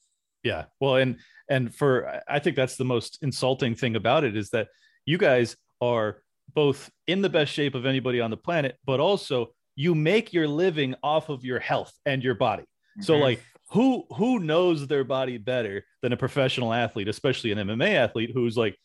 [0.44, 0.66] Yeah.
[0.80, 1.18] Well, and
[1.50, 4.70] and for I think that's the most insulting thing about it is that
[5.06, 9.54] you guys are both in the best shape of anybody on the planet, but also
[9.76, 12.64] you make your living off of your health and your body.
[12.64, 13.04] Mm-hmm.
[13.04, 17.96] So like who who knows their body better than a professional athlete, especially an MMA
[17.96, 18.78] athlete who's like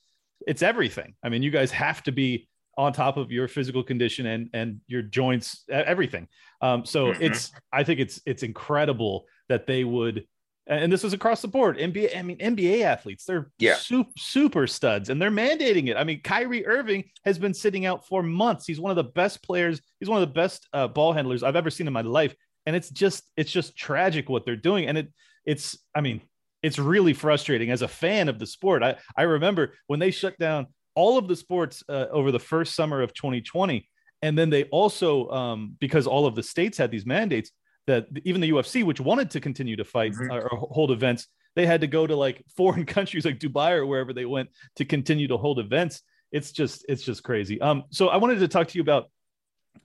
[0.47, 1.15] it's everything.
[1.23, 4.81] I mean, you guys have to be on top of your physical condition and and
[4.87, 6.29] your joints, everything.
[6.61, 7.23] Um, so mm-hmm.
[7.23, 10.27] it's I think it's it's incredible that they would.
[10.67, 11.77] And this is across the board.
[11.77, 13.75] NBA, I mean, NBA athletes, they're yeah.
[13.75, 15.99] super, super studs and they're mandating it.
[15.99, 18.67] I mean, Kyrie Irving has been sitting out for months.
[18.67, 19.83] He's one of the best players.
[20.01, 22.35] He's one of the best uh, ball handlers I've ever seen in my life
[22.67, 24.87] and it's just it's just tragic what they're doing.
[24.87, 25.13] And it
[25.45, 26.21] it's i mean
[26.63, 28.83] it's really frustrating as a fan of the sport.
[28.83, 32.75] I i remember when they shut down all of the sports uh, over the first
[32.77, 33.89] summer of 2020
[34.23, 37.51] and then they also um, because all of the states had these mandates
[37.89, 40.31] that even the ufc which wanted to continue to fight mm-hmm.
[40.31, 44.13] or hold events they had to go to like foreign countries like dubai or wherever
[44.13, 46.03] they went to continue to hold events.
[46.33, 47.61] It's just it's just crazy.
[47.61, 49.11] Um so i wanted to talk to you about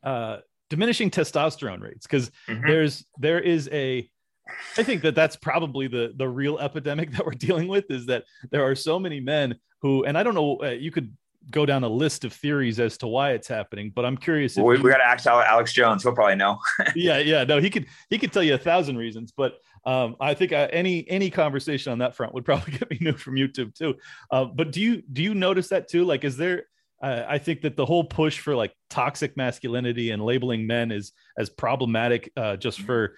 [0.04, 0.38] uh
[0.70, 2.66] diminishing testosterone rates because mm-hmm.
[2.68, 4.10] there's there is a
[4.78, 8.26] I think that that's probably the the real epidemic that we're dealing with is that
[8.52, 11.16] there are so many men who and I don't know uh, you could
[11.52, 14.66] go down a list of theories as to why it's happening but I'm curious well,
[14.66, 16.04] we, we got to ask Alex Jones.
[16.04, 16.60] He'll probably know.
[16.96, 20.34] Yeah yeah no he could he could tell you a thousand reasons but um, I
[20.34, 23.74] think uh, any any conversation on that front would probably get me new from YouTube
[23.74, 23.96] too.
[24.30, 26.04] Uh, but do you do you notice that too?
[26.04, 26.66] Like is there
[27.02, 31.14] uh, I think that the whole push for like toxic masculinity and labeling men is
[31.38, 33.16] as problematic uh, just for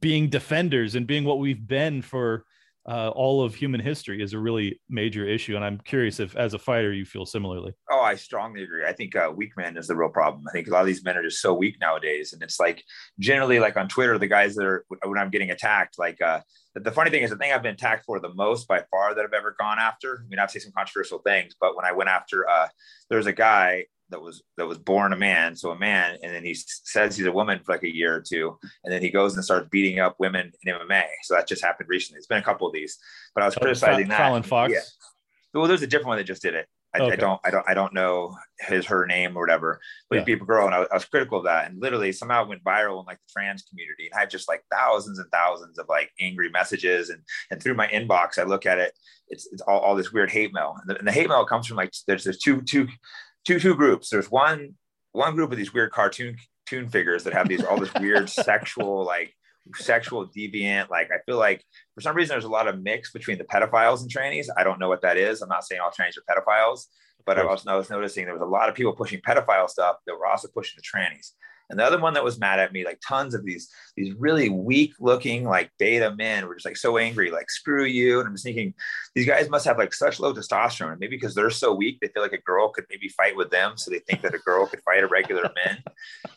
[0.00, 2.44] being defenders and being what we've been for
[2.88, 5.56] uh, all of human history is a really major issue.
[5.56, 7.72] And I'm curious if, as a fighter, you feel similarly.
[7.90, 8.84] Oh, I strongly agree.
[8.86, 10.44] I think uh, weak men is the real problem.
[10.48, 12.32] I think a lot of these men are just so weak nowadays.
[12.32, 12.84] And it's like
[13.18, 16.40] generally, like on Twitter, the guys that are when I'm getting attacked, like uh,
[16.74, 19.24] the, funny thing is, the thing I've been attacked for the most by far that
[19.24, 20.22] I've ever gone after.
[20.24, 22.68] I mean, I've seen some controversial things, but when I went after, uh,
[23.10, 26.44] there's a guy that was that was born a man, so a man, and then
[26.44, 29.34] he says he's a woman for like a year or two, and then he goes
[29.34, 31.04] and starts beating up women in MMA.
[31.22, 32.18] So that just happened recently.
[32.18, 32.98] It's been a couple of these,
[33.34, 34.18] but I was oh, criticizing that.
[34.18, 34.72] Fallon Fox.
[34.72, 34.80] Yeah.
[35.54, 36.66] Well, there's a different one that just did it.
[36.94, 37.12] I, okay.
[37.12, 39.80] I, don't, I don't, I don't know his her name or whatever.
[40.08, 40.24] But yeah.
[40.24, 41.70] people girl, and I was, I was, critical of that.
[41.70, 44.48] And literally, somehow it went viral in like the trans community, and I had just
[44.48, 47.10] like thousands and thousands of like angry messages.
[47.10, 48.92] And and through my inbox, I look at it,
[49.28, 51.66] it's it's all, all this weird hate mail, and the, and the hate mail comes
[51.66, 52.88] from like there's there's two two
[53.46, 54.10] two two groups.
[54.10, 54.74] There's one
[55.12, 59.04] one group of these weird cartoon tune figures that have these all this weird sexual
[59.04, 59.32] like
[59.74, 61.60] sexual deviant like i feel like
[61.92, 64.46] for some reason there's a lot of mix between the pedophiles and trannies.
[64.56, 65.42] I don't know what that is.
[65.42, 66.86] I'm not saying all trannies are pedophiles
[67.26, 69.96] but i was, I was noticing there was a lot of people pushing pedophile stuff
[70.06, 71.32] that were also pushing the trannies
[71.68, 74.48] and the other one that was mad at me, like tons of these, these really
[74.48, 78.20] weak looking, like beta men were just like so angry, like screw you.
[78.20, 78.74] And I'm just thinking,
[79.14, 80.98] these guys must have like such low testosterone.
[81.00, 83.76] Maybe because they're so weak, they feel like a girl could maybe fight with them.
[83.76, 85.82] So they think that a girl could fight a regular man.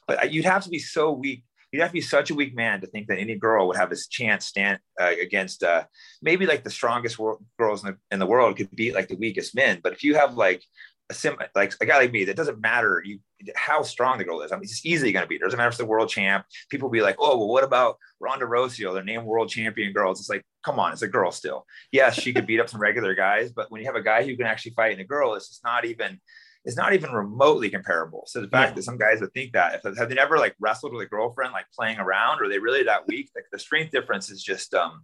[0.08, 2.82] But you'd have to be so weak you'd have to be such a weak man
[2.82, 5.84] to think that any girl would have this chance stand uh, against uh,
[6.22, 7.20] maybe like the strongest
[7.58, 9.80] girls in the, in the world could beat like the weakest men.
[9.84, 10.63] But if you have like
[11.10, 13.19] a sim like a guy like me that doesn't matter you
[13.56, 14.52] how strong the girl is.
[14.52, 15.36] I mean, it's easily going to be.
[15.36, 16.45] It doesn't matter if it's the world champ.
[16.69, 18.91] People be like, oh, well, what about Ronda Rousey?
[18.93, 20.19] They're named world champion girls.
[20.19, 21.65] It's like, come on, it's a girl still.
[21.91, 24.36] Yes, she could beat up some regular guys, but when you have a guy who
[24.36, 26.19] can actually fight in a girl, it's just not even.
[26.65, 28.26] It's not even remotely comparable.
[28.28, 28.76] So the fact yeah.
[28.76, 31.54] that some guys would think that if have they never like wrestled with a girlfriend,
[31.54, 33.32] like playing around, or are they really that weak?
[33.34, 35.04] Like the strength difference is just um,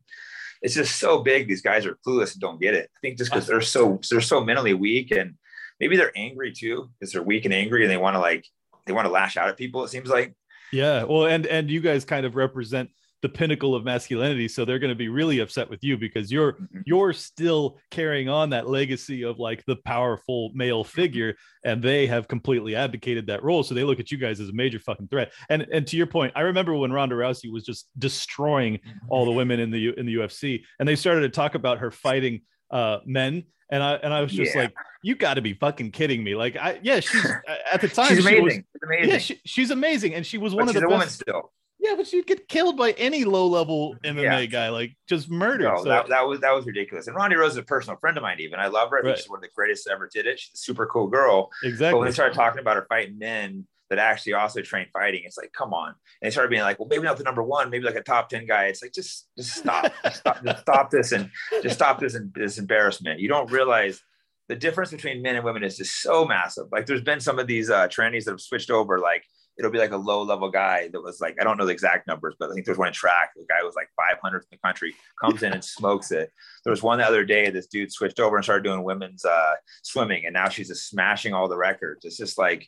[0.62, 1.48] it's just so big.
[1.48, 2.91] These guys are clueless and don't get it.
[2.94, 5.36] I think just because they're so they're so mentally weak and
[5.80, 8.46] maybe they're angry too because they're weak and angry and they want to like
[8.86, 9.84] they want to lash out at people.
[9.84, 10.34] It seems like.
[10.72, 12.90] Yeah, well, and and you guys kind of represent
[13.22, 16.54] the pinnacle of masculinity so they're going to be really upset with you because you're
[16.54, 16.82] mm-hmm.
[16.86, 21.34] you're still carrying on that legacy of like the powerful male figure
[21.64, 24.54] and they have completely abdicated that role so they look at you guys as a
[24.54, 27.88] major fucking threat and and to your point i remember when ronda rousey was just
[27.98, 31.80] destroying all the women in the in the ufc and they started to talk about
[31.80, 34.63] her fighting uh men and I and I was just yeah.
[34.63, 36.36] like, you got to be fucking kidding me!
[36.36, 37.25] Like, I yeah, she's
[37.71, 38.43] at the time she's she amazing.
[38.43, 39.10] Was, she's amazing.
[39.10, 41.19] Yeah, she, she's amazing, and she was but one of the best.
[41.21, 41.51] still.
[41.80, 44.45] Yeah, but she'd get killed by any low level MMA yeah.
[44.45, 45.65] guy, like just murdered.
[45.65, 45.89] No, so.
[45.89, 47.08] that, that was that was ridiculous.
[47.08, 48.38] And Ronda Rousey is a personal friend of mine.
[48.39, 48.97] Even I love her.
[48.97, 49.17] I think right.
[49.17, 50.39] she's one of the greatest that ever did it.
[50.39, 51.49] She's a super cool girl.
[51.63, 51.93] Exactly.
[51.93, 55.24] But when they started talking about her fighting men, that actually also train fighting.
[55.26, 55.89] It's like, come on.
[55.89, 58.30] And they started being like, well, maybe not the number one, maybe like a top
[58.30, 58.65] 10 guy.
[58.65, 61.30] It's like, just, just stop, just stop, just stop this and
[61.62, 63.19] just stop this and this embarrassment.
[63.19, 64.02] You don't realize
[64.48, 66.67] the difference between men and women is just so massive.
[66.71, 69.24] Like there's been some of these uh, trannies that have switched over, like
[69.58, 72.08] it'll be like a low level guy that was like, I don't know the exact
[72.08, 73.32] numbers, but I think there's one in track.
[73.36, 76.32] The guy was like 500th in the country, comes in and smokes it.
[76.63, 79.54] There was one the other day, this dude switched over and started doing women's uh,
[79.82, 82.04] swimming, and now she's just smashing all the records.
[82.06, 82.67] It's just like,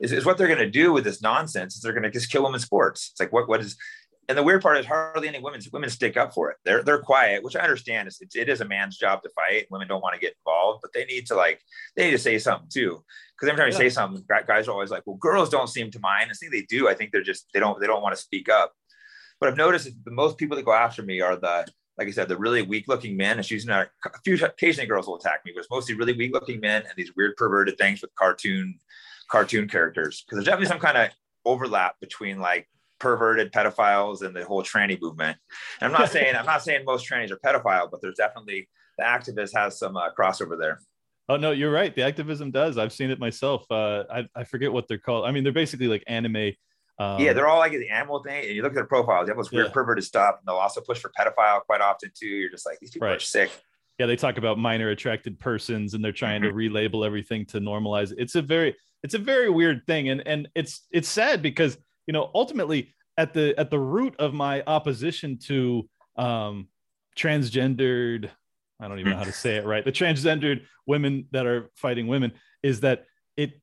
[0.00, 2.30] is, is what they're going to do with this nonsense is they're going to just
[2.30, 3.10] kill women's sports.
[3.12, 3.76] It's like, what, what is,
[4.28, 6.58] and the weird part is hardly any women women stick up for it.
[6.62, 8.08] They're they're quiet, which I understand.
[8.08, 9.66] It's, it's it is a man's job to fight.
[9.70, 11.62] Women don't want to get involved, but they need to like
[11.96, 13.02] they need to say something too.
[13.34, 16.00] Because every time you say something, guys are always like, "Well, girls don't seem to
[16.00, 16.88] mind." I think they do.
[16.90, 18.74] I think they're just they don't they don't want to speak up.
[19.40, 22.10] But I've noticed that the most people that go after me are the like I
[22.10, 23.38] said, the really weak looking men.
[23.38, 26.32] And she's not a few occasionally girls will attack me, but it's mostly really weak
[26.32, 28.78] looking men and these weird perverted things with cartoon
[29.28, 30.22] cartoon characters.
[30.22, 31.10] Because there's definitely some kind of
[31.44, 35.36] overlap between like perverted pedophiles and the whole tranny movement.
[35.80, 39.04] And I'm not saying I'm not saying most trannies are pedophile, but there's definitely the
[39.04, 40.80] activist has some uh, crossover there.
[41.28, 41.94] Oh no, you're right.
[41.94, 42.78] The activism does.
[42.78, 43.70] I've seen it myself.
[43.70, 45.26] Uh, I I forget what they're called.
[45.26, 46.52] I mean, they're basically like anime.
[47.00, 49.26] Um, yeah, they're all like the animal thing, and you look at their profiles.
[49.26, 49.72] They have this weird yeah.
[49.72, 52.26] perverted stuff, and they'll also push for pedophile quite often too.
[52.26, 53.16] You're just like these people right.
[53.16, 53.50] are sick.
[53.98, 56.56] Yeah, they talk about minor attracted persons, and they're trying mm-hmm.
[56.56, 58.12] to relabel everything to normalize.
[58.16, 62.12] It's a very it's a very weird thing, and and it's it's sad because you
[62.12, 66.68] know ultimately at the at the root of my opposition to um,
[67.16, 68.30] transgendered
[68.80, 69.84] I don't even know how to say it right.
[69.84, 72.32] The transgendered women that are fighting women
[72.62, 73.06] is that
[73.36, 73.60] it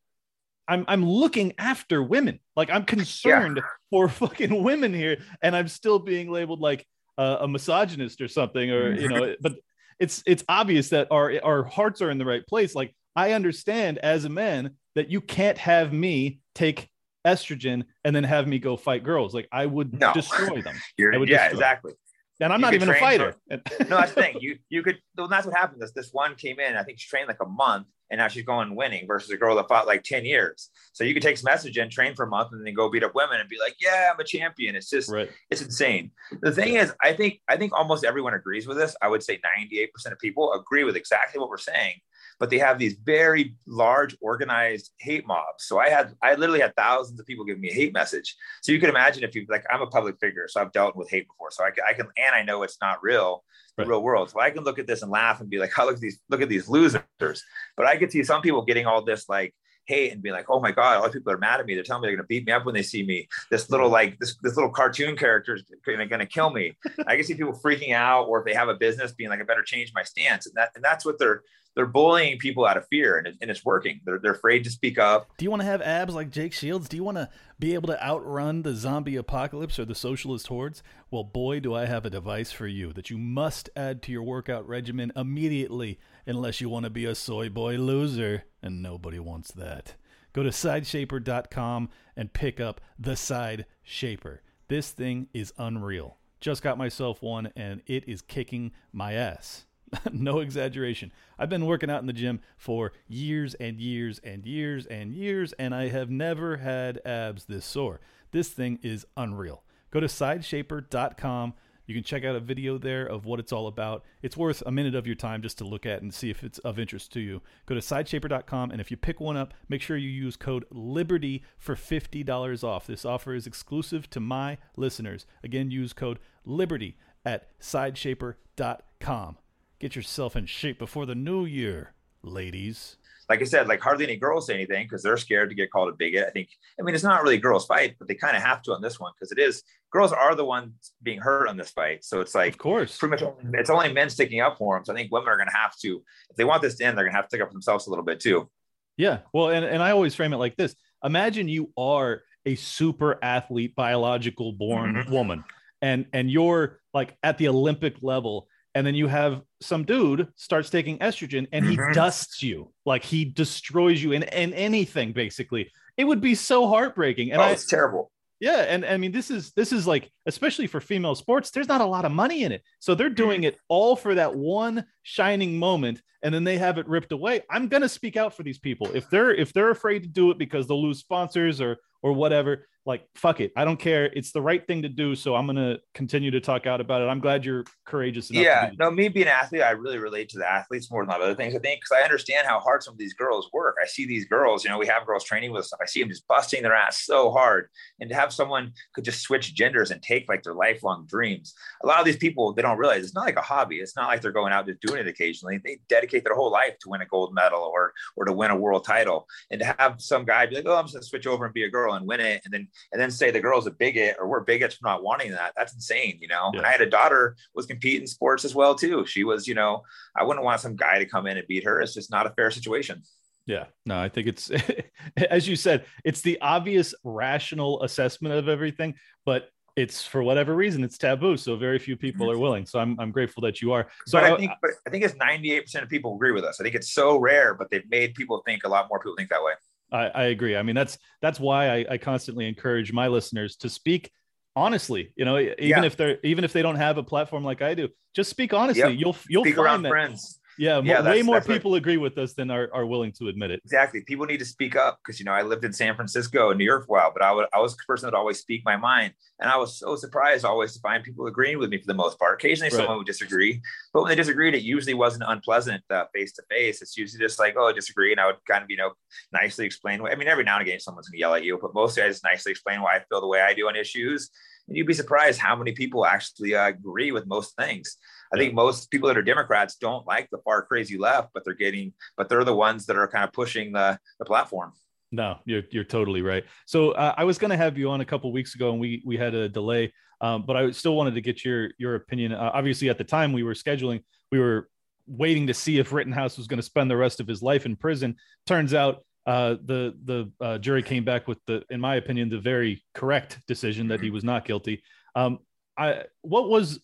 [0.67, 2.39] I'm I'm looking after women.
[2.55, 3.69] Like I'm concerned yeah.
[3.89, 6.85] for fucking women here and I'm still being labeled like
[7.17, 9.55] uh, a misogynist or something or you know but
[9.99, 12.75] it's it's obvious that our our hearts are in the right place.
[12.75, 16.89] Like I understand as a man that you can't have me take
[17.25, 19.33] estrogen and then have me go fight girls.
[19.33, 20.13] Like I would no.
[20.13, 20.75] destroy them.
[20.97, 21.91] You're, yeah, exactly.
[21.91, 21.97] Them.
[22.41, 23.35] And I'm you not even a fighter.
[23.49, 24.37] no, that's the thing.
[24.41, 24.99] You you could.
[25.17, 25.81] Well, that's what happened.
[25.81, 26.75] This this one came in.
[26.75, 29.55] I think she trained like a month, and now she's going winning versus a girl
[29.55, 30.69] that fought like ten years.
[30.91, 33.15] So you could take some and train for a month, and then go beat up
[33.15, 35.29] women and be like, "Yeah, I'm a champion." It's just right.
[35.49, 36.11] it's insane.
[36.41, 38.97] The thing is, I think I think almost everyone agrees with this.
[39.01, 42.01] I would say 98 percent of people agree with exactly what we're saying
[42.39, 45.65] but they have these very large organized hate mobs.
[45.65, 48.35] So I had, I literally had thousands of people giving me a hate message.
[48.61, 51.09] So you can imagine if you like, I'm a public figure, so I've dealt with
[51.09, 51.51] hate before.
[51.51, 53.43] So I can, I can and I know it's not real,
[53.77, 53.89] the right.
[53.89, 54.29] real world.
[54.29, 56.19] So I can look at this and laugh and be like, oh, look at these,
[56.29, 57.03] look at these losers.
[57.19, 59.53] But I could see some people getting all this like,
[59.85, 61.75] hate and be like, oh my God, all these people are mad at me.
[61.75, 63.27] They're telling me they're gonna beat me up when they see me.
[63.49, 66.75] This little like this this little cartoon character is gonna, gonna kill me.
[67.07, 69.43] I can see people freaking out, or if they have a business, being like, I
[69.43, 70.45] better change my stance.
[70.45, 71.43] And that and that's what they're
[71.75, 73.99] they're bullying people out of fear and, it, and it's working.
[74.05, 75.29] They're, they're afraid to speak up.
[75.37, 76.87] Do you want to have abs like Jake Shields?
[76.87, 80.81] Do you want to be able to outrun the zombie apocalypse or the socialist hordes?
[81.11, 84.23] Well, boy, do I have a device for you that you must add to your
[84.23, 88.43] workout regimen immediately unless you want to be a soy boy loser.
[88.61, 89.95] And nobody wants that.
[90.33, 94.41] Go to sideshaper.com and pick up the Side Shaper.
[94.67, 96.17] This thing is unreal.
[96.41, 99.65] Just got myself one and it is kicking my ass.
[100.11, 101.11] no exaggeration.
[101.37, 105.53] I've been working out in the gym for years and years and years and years,
[105.53, 107.99] and I have never had abs this sore.
[108.31, 109.63] This thing is unreal.
[109.91, 111.53] Go to sideshaper.com.
[111.85, 114.03] You can check out a video there of what it's all about.
[114.21, 116.59] It's worth a minute of your time just to look at and see if it's
[116.59, 117.41] of interest to you.
[117.65, 121.43] Go to sideshaper.com, and if you pick one up, make sure you use code LIBERTY
[121.57, 122.87] for $50 off.
[122.87, 125.25] This offer is exclusive to my listeners.
[125.43, 129.37] Again, use code LIBERTY at sideshaper.com.
[129.79, 131.93] Get yourself in shape before the new year,
[132.23, 132.97] ladies.
[133.29, 135.89] Like I said, like hardly any girls say anything because they're scared to get called
[135.89, 136.25] a bigot.
[136.27, 138.73] I think, I mean, it's not really girls' fight, but they kind of have to
[138.73, 142.03] on this one because it is girls are the ones being hurt on this fight.
[142.03, 144.85] So it's like, of course, pretty much it's only men sticking up for them.
[144.85, 146.97] So I think women are going to have to, if they want this to end,
[146.97, 148.49] they're going to have to stick up for themselves a little bit too.
[148.97, 149.19] Yeah.
[149.33, 153.75] Well, and, and I always frame it like this imagine you are a super athlete,
[153.75, 155.11] biological born mm-hmm.
[155.11, 155.43] woman,
[155.81, 160.69] and and you're like at the Olympic level and then you have some dude starts
[160.69, 161.93] taking estrogen and he mm-hmm.
[161.93, 162.71] dusts you.
[162.85, 165.71] Like he destroys you in, in anything basically.
[165.97, 168.11] It would be so heartbreaking and oh, it's I, terrible.
[168.39, 171.81] Yeah and i mean this is this is like especially for female sports there's not
[171.81, 172.61] a lot of money in it.
[172.79, 173.49] So they're doing mm-hmm.
[173.49, 177.41] it all for that one shining moment and then they have it ripped away.
[177.51, 178.87] I'm going to speak out for these people.
[178.95, 182.65] If they're if they're afraid to do it because they'll lose sponsors or or whatever
[182.85, 183.51] like fuck it.
[183.57, 184.05] I don't care.
[184.05, 187.01] It's the right thing to do so i'm going to continue to talk out about
[187.01, 187.05] it.
[187.05, 190.49] I'm glad you're courageous yeah no me being an athlete i really relate to the
[190.49, 193.13] athletes more than other things i think because i understand how hard some of these
[193.13, 193.75] girls work.
[193.81, 196.09] I see these girls you know we have girls training with stuff i see them
[196.09, 200.01] just busting their ass so hard and to have someone could just switch genders and
[200.01, 203.25] take like their lifelong dreams a lot of these people they don't realize it's not
[203.25, 206.23] like a hobby it's not like they're going out to doing it occasionally they dedicate
[206.23, 209.27] their whole life to win a gold medal or or to win a world title
[209.51, 211.53] and to have some guy be like oh i'm just going to switch over and
[211.53, 214.15] be a girl and win it and then and then say the girl's a bigot
[214.19, 215.53] or we're bigots for not wanting that.
[215.55, 216.51] That's insane, you know.
[216.53, 216.59] Yeah.
[216.59, 219.05] And I had a daughter was competing sports as well too.
[219.05, 219.83] She was, you know,
[220.15, 221.81] I wouldn't want some guy to come in and beat her.
[221.81, 223.01] It's just not a fair situation.
[223.47, 224.49] Yeah, no, I think it's
[225.29, 230.83] as you said, it's the obvious rational assessment of everything, but it's for whatever reason
[230.83, 232.41] it's taboo, so very few people are mm-hmm.
[232.41, 232.65] willing.
[232.65, 233.87] So I'm I'm grateful that you are.
[234.07, 236.59] So but I think but I think it's 98% of people agree with us.
[236.59, 239.29] I think it's so rare, but they've made people think a lot more people think
[239.29, 239.53] that way.
[239.91, 240.55] I, I agree.
[240.55, 244.11] I mean, that's that's why I, I constantly encourage my listeners to speak
[244.55, 245.11] honestly.
[245.15, 245.83] You know, even yeah.
[245.83, 248.81] if they're even if they don't have a platform like I do, just speak honestly.
[248.81, 248.99] Yep.
[248.99, 250.39] You'll you'll speak find that friends.
[250.57, 253.51] Yeah, yeah way more people what, agree with us than are, are willing to admit
[253.51, 253.61] it.
[253.63, 254.01] Exactly.
[254.01, 256.65] People need to speak up because you know I lived in San Francisco and New
[256.65, 258.63] York for a while, but I, would, I was the person that would always speak
[258.65, 261.87] my mind, and I was so surprised always to find people agreeing with me for
[261.87, 262.39] the most part.
[262.39, 262.77] Occasionally, right.
[262.77, 263.61] someone would disagree,
[263.93, 266.81] but when they disagreed, it usually wasn't unpleasant face to face.
[266.81, 268.91] It's usually just like, oh, I disagree, and I would kind of you know
[269.31, 270.01] nicely explain.
[270.01, 270.11] Why.
[270.11, 272.23] I mean, every now and again, someone's gonna yell at you, but mostly I just
[272.23, 274.29] nicely explain why I feel the way I do on issues.
[274.67, 277.97] And you'd be surprised how many people actually uh, agree with most things.
[278.33, 281.53] I think most people that are Democrats don't like the far crazy left, but they're
[281.53, 284.73] getting, but they're the ones that are kind of pushing the the platform.
[285.11, 286.43] No, you're you're totally right.
[286.65, 289.01] So uh, I was going to have you on a couple weeks ago, and we
[289.05, 292.33] we had a delay, um, but I still wanted to get your your opinion.
[292.33, 294.67] Uh, obviously, at the time we were scheduling, we were
[295.07, 297.75] waiting to see if Rittenhouse was going to spend the rest of his life in
[297.75, 298.15] prison.
[298.47, 302.39] Turns out uh, the the uh, jury came back with the, in my opinion, the
[302.39, 304.83] very correct decision that he was not guilty.
[305.15, 305.39] Um,
[305.77, 306.79] I what was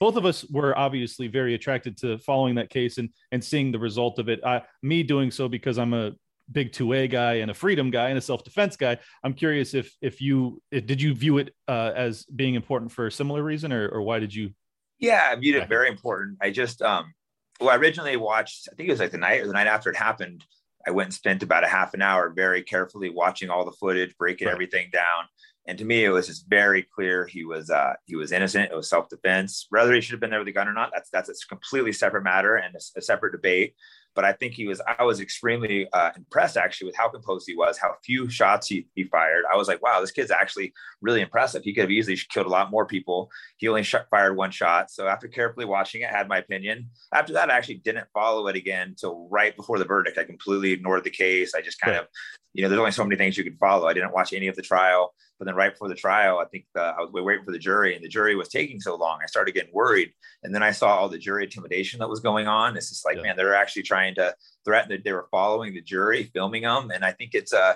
[0.00, 3.78] both of us were obviously very attracted to following that case and and seeing the
[3.78, 4.44] result of it.
[4.44, 6.12] I, me doing so because I'm a
[6.52, 8.98] big 2A guy and a freedom guy and a self-defense guy.
[9.22, 13.06] I'm curious if if you if, did you view it uh, as being important for
[13.06, 14.50] a similar reason or or why did you?
[14.98, 16.38] Yeah, I viewed it very important.
[16.42, 17.14] I just um
[17.60, 18.68] well, I originally watched.
[18.70, 20.44] I think it was like the night or the night after it happened.
[20.86, 24.16] I went and spent about a half an hour very carefully watching all the footage,
[24.16, 24.52] breaking right.
[24.52, 25.24] everything down.
[25.66, 28.70] And to me, it was just very clear he was uh, he was innocent.
[28.70, 29.66] It was self defense.
[29.70, 31.92] Whether he should have been there with a gun or not, that's that's a completely
[31.92, 33.74] separate matter and a, a separate debate
[34.14, 37.56] but I think he was, I was extremely uh, impressed actually with how composed he
[37.56, 39.44] was, how few shots he, he fired.
[39.52, 40.72] I was like, wow, this kid's actually
[41.02, 41.62] really impressive.
[41.64, 43.30] He could have easily killed a lot more people.
[43.56, 44.90] He only shot, fired one shot.
[44.90, 46.90] So after carefully watching it, I had my opinion.
[47.12, 50.18] After that, I actually didn't follow it again until right before the verdict.
[50.18, 51.54] I completely ignored the case.
[51.54, 52.06] I just kind of,
[52.52, 53.88] you know, there's only so many things you can follow.
[53.88, 55.12] I didn't watch any of the trial.
[55.38, 57.96] But then right before the trial, I think the, I was waiting for the jury,
[57.96, 59.18] and the jury was taking so long.
[59.20, 60.12] I started getting worried,
[60.44, 62.76] and then I saw all the jury intimidation that was going on.
[62.76, 63.22] It's just like, yeah.
[63.22, 67.04] man, they're actually trying to threaten that they were following the jury, filming them, and
[67.04, 67.74] I think it's a uh,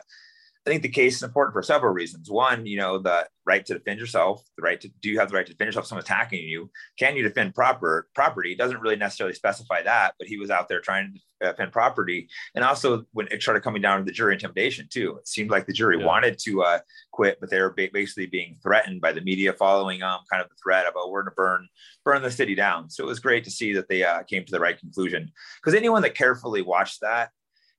[0.66, 2.30] I think the case is important for several reasons.
[2.30, 5.36] One, you know, the right to defend yourself, the right to do you have the
[5.36, 6.70] right to defend yourself if someone's attacking you?
[6.98, 8.52] Can you defend proper property?
[8.52, 12.28] It doesn't really necessarily specify that, but he was out there trying to defend property.
[12.54, 15.66] And also when it started coming down to the jury intimidation too, it seemed like
[15.66, 16.06] the jury yeah.
[16.06, 16.80] wanted to uh,
[17.12, 20.48] quit, but they were ba- basically being threatened by the media following um kind of
[20.50, 21.68] the threat of oh we're going to burn
[22.04, 22.90] burn the city down.
[22.90, 25.30] So it was great to see that they uh, came to the right conclusion
[25.62, 27.30] because anyone that carefully watched that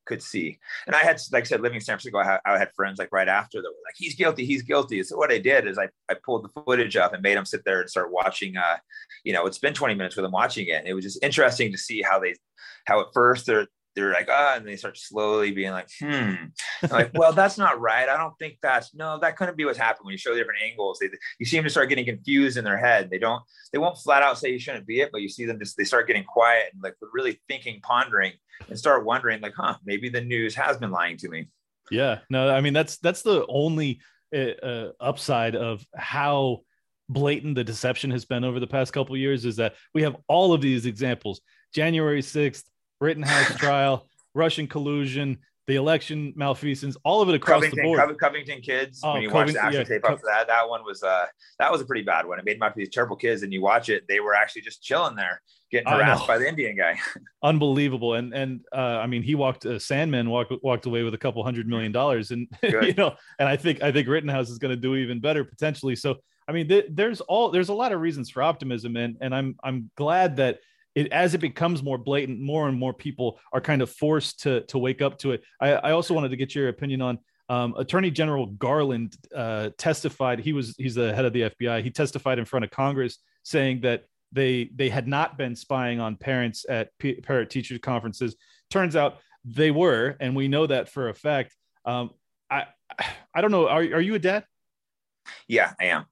[0.06, 0.60] could see.
[0.88, 3.00] And I had, like I said, living in San Francisco, I had, I had, friends
[3.00, 5.02] like right after that were like, he's guilty, he's guilty.
[5.04, 7.64] So what I did is I, I pulled the footage up and made them sit
[7.66, 8.78] there and start watching, uh,
[9.24, 10.80] you know, it's been 20 minutes with them watching it.
[10.80, 12.36] And it was just interesting to see how they,
[12.86, 16.34] how at first they're, they're like, ah, and they start slowly being like, hmm.
[16.92, 18.08] like, well, that's not right.
[18.08, 21.00] I don't think that's no, that couldn't be what's happened when you show different angles.
[21.00, 23.10] They you see them to start getting confused in their head.
[23.10, 25.60] They don't, they won't flat out say you shouldn't be it, but you see them
[25.60, 28.34] just they start getting quiet and like really thinking, pondering,
[28.68, 31.48] and start wondering, like, huh, maybe the news has been lying to me.
[31.92, 32.20] Yeah.
[32.30, 34.02] No, I mean that's that's the only
[34.34, 36.62] uh, uh upside of how
[37.10, 40.54] blatant the deception has been over the past couple years is that we have all
[40.54, 41.42] of these examples.
[41.74, 42.64] January 6th,
[43.02, 48.20] Rittenhouse trial, Russian collusion, the election malfeasance, all of it across Covington, the board.
[48.20, 49.02] Covington kids.
[49.04, 51.28] Oh, when you watch the action yeah, tape up that, that one was uh
[51.60, 52.40] that was a pretty bad one.
[52.40, 55.16] It made my these terrible kids, and you watch it, they were actually just chilling
[55.16, 56.98] there, getting harassed by the Indian guy.
[57.44, 61.20] Unbelievable, and and uh, I mean, he walked uh, Sandmann walked walked away with a
[61.20, 64.76] couple hundred million dollars, and you know, and I think I think Rittenhouse is going
[64.76, 65.96] to do even better potentially.
[65.96, 69.36] So I mean, th- there's all there's a lot of reasons for optimism, and and
[69.36, 70.62] I'm I'm glad that
[71.00, 74.62] it as it becomes more blatant, more and more people are kind of forced to
[74.66, 75.44] to wake up to it.
[75.62, 80.40] I, I also wanted to get your opinion on um, Attorney General Garland uh, testified.
[80.40, 81.84] He was he's the head of the FBI.
[81.84, 86.18] He testified in front of Congress saying that they they had not been spying on
[86.18, 88.36] parents at P- parent teacher conferences.
[88.70, 91.56] Turns out they were, and we know that for a fact.
[91.86, 92.12] Um,
[92.52, 92.66] I
[93.34, 93.70] I don't know.
[93.70, 94.44] Are are you a dad?
[95.48, 96.06] Yeah, I am.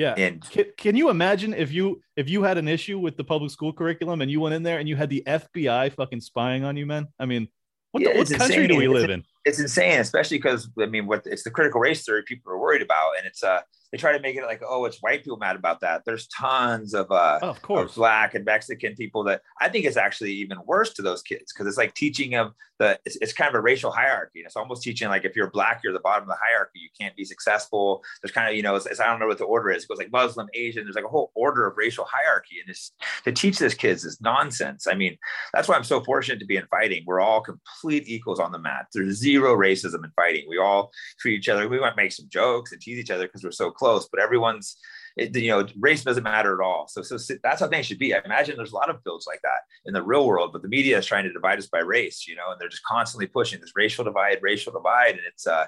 [0.00, 0.14] Yeah.
[0.16, 3.50] And can, can, you imagine if you if you had an issue with the public
[3.50, 6.74] school curriculum and you went in there and you had the FBI fucking spying on
[6.78, 7.08] you, man?
[7.18, 7.48] I mean,
[7.92, 8.68] what, yeah, the, what country insane.
[8.68, 9.22] do we live in?
[9.44, 12.80] It's insane, especially because I mean, what it's the critical race theory people are worried
[12.80, 13.60] about, and it's uh
[13.92, 16.02] they try to make it like, oh, it's white people mad about that.
[16.04, 19.84] There's tons of uh, oh, of course, of black and Mexican people that I think
[19.84, 23.32] is actually even worse to those kids because it's like teaching them the it's, it's,
[23.32, 24.40] kind of a racial hierarchy.
[24.40, 26.80] It's almost teaching like if you're black, you're the bottom of the hierarchy.
[26.80, 28.02] You can't be successful.
[28.22, 29.84] There's kind of you know, it's, it's, I don't know what the order is.
[29.84, 30.84] It goes like Muslim, Asian.
[30.84, 32.92] There's like a whole order of racial hierarchy, and it's
[33.24, 34.86] to teach this kids is nonsense.
[34.86, 35.16] I mean,
[35.52, 37.04] that's why I'm so fortunate to be in fighting.
[37.06, 38.86] We're all complete equals on the mat.
[38.94, 40.46] There's zero racism in fighting.
[40.48, 41.68] We all treat each other.
[41.68, 44.76] We might make some jokes and tease each other because we're so close, but everyone's
[45.16, 46.86] it, you know, race doesn't matter at all.
[46.88, 48.14] So, so that's how things should be.
[48.14, 50.68] I imagine there's a lot of bills like that in the real world, but the
[50.68, 53.60] media is trying to divide us by race, you know, and they're just constantly pushing
[53.60, 55.66] this racial divide, racial divide, and it's uh,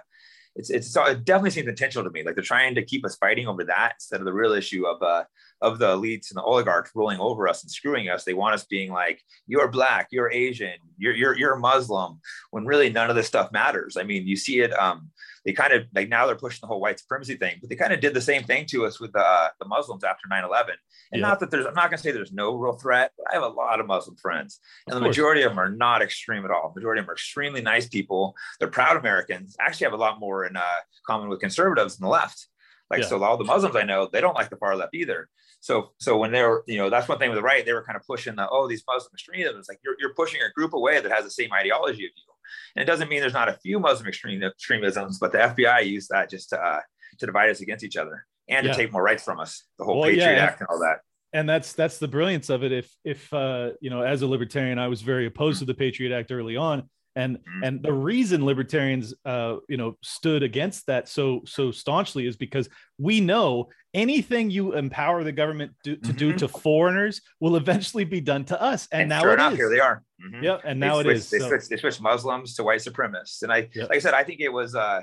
[0.55, 2.23] it's it's it definitely seems intentional to me.
[2.23, 5.03] Like they're trying to keep us fighting over that instead of the real issue of
[5.03, 5.25] uh
[5.63, 8.25] of the elites and the oligarchs rolling over us and screwing us.
[8.25, 12.91] They want us being like, you're black, you're Asian, you're you're you're Muslim, when really
[12.91, 13.97] none of this stuff matters.
[13.97, 14.79] I mean, you see it.
[14.79, 15.11] Um,
[15.45, 17.93] they kind of like now they're pushing the whole white supremacy thing, but they kind
[17.93, 20.69] of did the same thing to us with the uh, the Muslims after 9-11.
[21.13, 21.21] And yeah.
[21.21, 23.49] not that there's I'm not gonna say there's no real threat, but I have a
[23.49, 24.61] lot of Muslim friends.
[24.87, 26.73] And the majority of them are not extreme at all.
[26.75, 28.35] The majority of them are extremely nice people.
[28.59, 30.63] They're proud Americans, actually have a lot more in uh,
[31.07, 32.47] common with conservatives than the left.
[32.91, 33.07] Like yeah.
[33.07, 35.29] so all the Muslims I know, they don't like the far left either.
[35.61, 37.85] So so when they were, you know, that's one thing with the right, they were
[37.85, 39.57] kind of pushing the oh, these Muslim extremism.
[39.59, 42.32] It's like you're, you're pushing a group away that has the same ideology of you.
[42.77, 46.09] And it doesn't mean there's not a few Muslim extreme, extremisms, but the FBI used
[46.11, 46.81] that just to, uh,
[47.19, 48.73] to divide us against each other and yeah.
[48.73, 49.65] to take more rights from us.
[49.79, 51.01] The whole well, Patriot yeah, Act and all that.
[51.35, 52.73] And that's that's the brilliance of it.
[52.73, 56.15] If if uh, you know, as a libertarian, I was very opposed to the Patriot
[56.15, 57.63] Act early on, and mm-hmm.
[57.63, 62.69] and the reason libertarians uh, you know stood against that so so staunchly is because
[62.99, 66.17] we know anything you empower the government do, to mm-hmm.
[66.17, 69.69] do to foreigners will eventually be done to us and, and now sure enough, here
[69.69, 70.43] they are mm-hmm.
[70.43, 71.31] yeah and now they it is.
[71.31, 71.49] they, so.
[71.49, 73.89] switched, they switched muslims to white supremacists and i yep.
[73.89, 75.03] like i said i think it was uh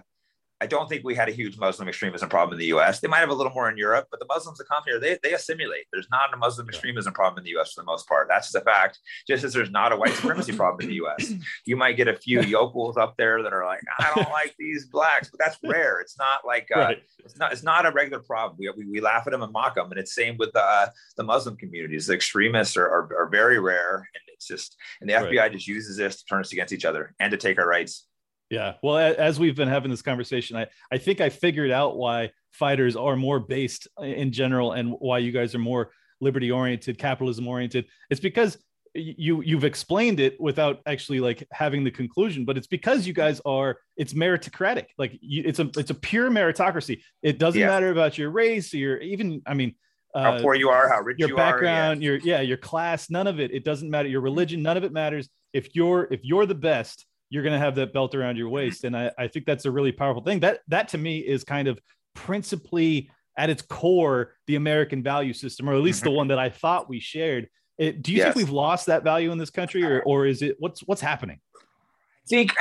[0.62, 3.00] I don't think we had a huge Muslim extremism problem in the U.S.
[3.00, 5.18] They might have a little more in Europe, but the Muslims that come here, they,
[5.24, 5.86] they assimilate.
[5.94, 7.72] There's not a Muslim extremism problem in the U.S.
[7.72, 8.28] for the most part.
[8.28, 9.00] That's just a fact.
[9.26, 11.34] Just as there's not a white supremacy problem in the U.S.
[11.66, 14.86] You might get a few yokels up there that are like, I don't like these
[14.86, 16.02] blacks, but that's rare.
[16.02, 17.04] It's not like uh, right.
[17.24, 18.58] it's not it's not a regular problem.
[18.60, 20.88] We, we, we, laugh at them and mock them, and it's same with the uh,
[21.16, 22.08] the Muslim communities.
[22.08, 24.10] The extremists are, are, are very rare,
[24.40, 25.52] it's just and the FBI right.
[25.52, 28.08] just uses this to turn us against each other and to take our rights.
[28.50, 28.76] Yeah.
[28.82, 32.96] Well, as we've been having this conversation, I, I think I figured out why fighters
[32.96, 37.86] are more based in general and why you guys are more liberty oriented, capitalism oriented.
[38.10, 38.58] It's because
[38.96, 43.40] you you've explained it without actually like having the conclusion but it's because you guys
[43.46, 47.68] are it's meritocratic like you, it's a it's a pure meritocracy it doesn't yeah.
[47.68, 49.76] matter about your race or your even i mean
[50.16, 52.10] uh, how poor you are how rich your you background are, yeah.
[52.10, 54.92] your yeah your class none of it it doesn't matter your religion none of it
[54.92, 58.48] matters if you're if you're the best you're going to have that belt around your
[58.48, 58.56] mm-hmm.
[58.56, 58.84] waist.
[58.84, 60.40] And I, I think that's a really powerful thing.
[60.40, 61.80] That that to me is kind of
[62.16, 66.18] principally at its core the American value system, or at least the mm-hmm.
[66.18, 67.48] one that I thought we shared.
[67.78, 68.26] It, do you yes.
[68.26, 71.40] think we've lost that value in this country, or or is it what's what's happening?
[71.56, 72.54] I think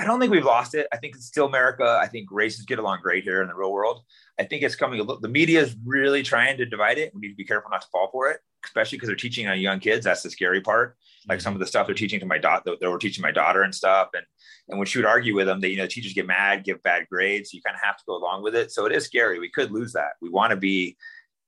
[0.00, 0.86] I don't think we've lost it.
[0.94, 1.98] I think it's still America.
[2.00, 4.00] I think races get along great here in the real world.
[4.38, 5.06] I think it's coming.
[5.06, 7.14] The media is really trying to divide it.
[7.14, 9.60] We need to be careful not to fall for it, especially because they're teaching on
[9.60, 10.06] young kids.
[10.06, 10.96] That's the scary part.
[11.28, 11.44] Like mm-hmm.
[11.44, 13.74] some of the stuff they're teaching to my daughter, they were teaching my daughter and
[13.74, 14.08] stuff.
[14.14, 14.24] And
[14.70, 17.06] and when she would argue with them, that you know, teachers get mad, give bad
[17.10, 17.50] grades.
[17.50, 18.72] So you kind of have to go along with it.
[18.72, 19.38] So it is scary.
[19.38, 20.12] We could lose that.
[20.22, 20.96] We want to be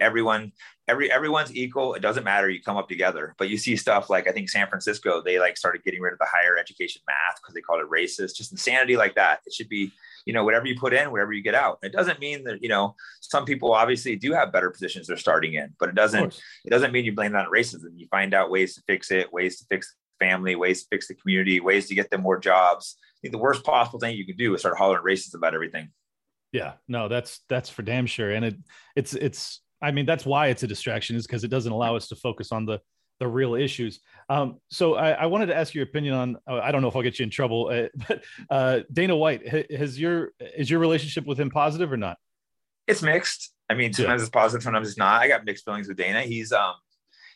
[0.02, 0.52] everyone
[0.88, 1.94] every everyone's equal.
[1.94, 2.48] It doesn't matter.
[2.48, 3.34] You come up together.
[3.38, 6.18] But you see stuff like i think san francisco they like started getting rid of
[6.18, 8.36] the higher education math because they called it racist.
[8.36, 9.40] Just insanity like that.
[9.46, 9.92] It should be
[10.26, 11.78] you know whatever you put in whatever you get out.
[11.82, 15.54] It doesn't mean that you know some people obviously do have better positions they're starting
[15.54, 15.74] in.
[15.78, 17.90] But it doesn't it doesn't mean you blame that on racism.
[17.96, 21.14] You find out ways to fix it ways to fix family ways to fix the
[21.14, 22.96] community ways to get them more jobs.
[23.00, 25.90] I think the worst possible thing you can do is start hollering racist about everything.
[26.52, 26.74] Yeah.
[26.86, 28.30] No that's that's for damn sure.
[28.30, 28.56] And it
[28.94, 32.08] it's it's I mean, that's why it's a distraction is because it doesn't allow us
[32.08, 32.80] to focus on the
[33.18, 34.00] the real issues.
[34.28, 36.36] Um, so I, I, wanted to ask your opinion on.
[36.48, 39.70] Uh, I don't know if I'll get you in trouble, uh, but uh, Dana White
[39.70, 42.16] has your is your relationship with him positive or not?
[42.88, 43.52] It's mixed.
[43.70, 44.24] I mean, sometimes yeah.
[44.24, 45.22] it's positive, sometimes it's not.
[45.22, 46.22] I got mixed feelings with Dana.
[46.22, 46.74] He's um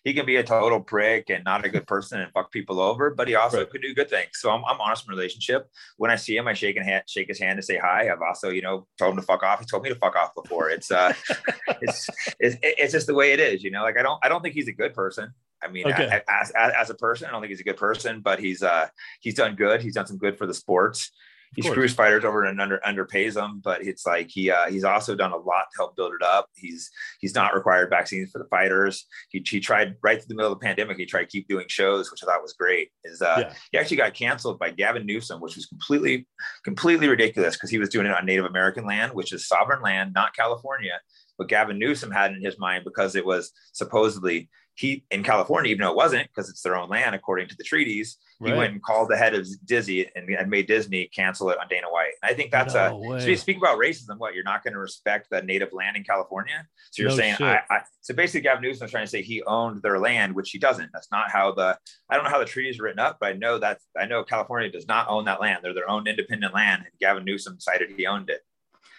[0.06, 3.10] he can be a total prick and not a good person and fuck people over,
[3.10, 3.68] but he also right.
[3.68, 4.28] could do good things.
[4.34, 5.68] So I'm, I'm honest in relationship.
[5.96, 8.08] When I see him, I shake, hand, shake his hand to say hi.
[8.08, 9.58] I've also, you know, told him to fuck off.
[9.58, 10.70] He told me to fuck off before.
[10.70, 11.12] It's, uh,
[11.82, 14.42] it's, it's, it's just the way it is, you know, like I don't, I don't
[14.42, 15.34] think he's a good person.
[15.60, 16.22] I mean, okay.
[16.28, 18.86] as, as, as, a person, I don't think he's a good person, but he's, uh,
[19.18, 19.82] he's done good.
[19.82, 21.10] He's done some good for the sports
[21.54, 25.14] he screws fighters over and under underpays them, but it's like he uh, he's also
[25.14, 26.48] done a lot to help build it up.
[26.54, 26.90] He's
[27.20, 29.06] he's not required vaccines for the fighters.
[29.30, 30.96] He, he tried right through the middle of the pandemic.
[30.96, 32.90] He tried to keep doing shows, which I thought was great.
[33.04, 33.54] Is uh, yeah.
[33.72, 36.26] he actually got canceled by Gavin Newsom, which was completely
[36.64, 40.12] completely ridiculous because he was doing it on Native American land, which is sovereign land,
[40.14, 41.00] not California.
[41.38, 45.82] But Gavin Newsom had in his mind because it was supposedly he in California, even
[45.82, 48.52] though it wasn't because it's their own land according to the treaties, right.
[48.52, 51.66] he went and called the head of Disney and, and, made Disney cancel it on
[51.68, 52.12] Dana White.
[52.22, 53.20] And I think that's no a way.
[53.20, 54.18] so you speak about racism.
[54.18, 56.66] What you're not going to respect the native land in California?
[56.90, 59.42] So you're no saying I, I, so basically Gavin Newsom is trying to say he
[59.44, 60.90] owned their land, which he doesn't.
[60.92, 61.78] That's not how the
[62.10, 64.24] I don't know how the treaties is written up, but I know that I know
[64.24, 65.60] California does not own that land.
[65.62, 68.42] They're their own independent land, and Gavin Newsom decided he owned it.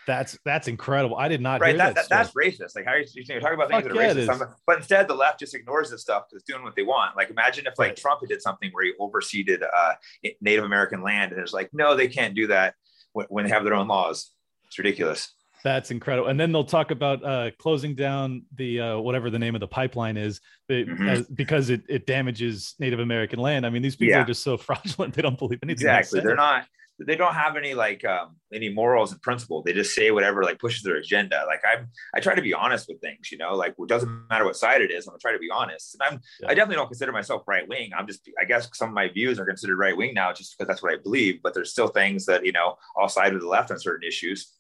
[0.08, 1.18] That's that's incredible.
[1.18, 1.70] I did not right.
[1.72, 2.10] hear That, that.
[2.10, 2.76] that that's racist.
[2.76, 5.08] Like how are you, you talk about things Fuck that are yeah, racist, but instead
[5.10, 7.18] the left just ignores this stuff because it's doing what they want.
[7.18, 7.96] Like imagine if like Right.
[7.98, 9.94] Trump had did something where he overseeded uh,
[10.42, 12.74] Native American land, and it's like, no, they can't do that
[13.12, 14.32] when, when they have their own laws.
[14.68, 15.34] It's ridiculous.
[15.64, 16.30] That's incredible.
[16.30, 19.68] And then they'll talk about uh, closing down the uh, whatever the name of the
[19.68, 20.40] pipeline is
[20.70, 21.10] the- Mhm.
[21.10, 23.66] as, because it, it damages Native American land.
[23.66, 24.22] I mean, these people Yeah.
[24.22, 25.16] are just so fraudulent.
[25.16, 25.74] They don't believe anything.
[25.88, 26.22] Exactly.
[26.22, 26.66] They're not.
[27.00, 29.62] They don't have any like um, any morals and principle.
[29.62, 31.44] They just say whatever like pushes their agenda.
[31.48, 33.32] Like I'm, I try to be honest with things.
[33.32, 35.06] You know, like it doesn't matter what side it is.
[35.06, 35.96] I'm gonna try to be honest.
[35.96, 36.50] And I'm, Yeah.
[36.50, 37.92] I definitely don't consider myself right wing.
[37.96, 40.68] I'm just, I guess some of my views are considered right wing now, just because
[40.68, 41.42] that's what I believe.
[41.44, 44.54] But there's still things that you know, all side of the left on certain issues.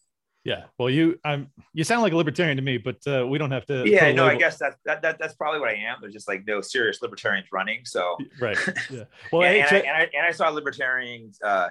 [0.48, 0.64] Yeah.
[0.78, 3.66] Well, you I'm you sound like a libertarian to me, but uh, we don't have
[3.66, 3.84] to.
[3.86, 5.98] Yeah, no, I guess that, that that that's probably what I am.
[6.00, 7.82] There's just like no serious libertarians running.
[7.84, 8.58] So Right.
[8.90, 9.04] Yeah.
[9.30, 11.68] Well, and, hey, and, I, and, I, and I saw libertarians, uh,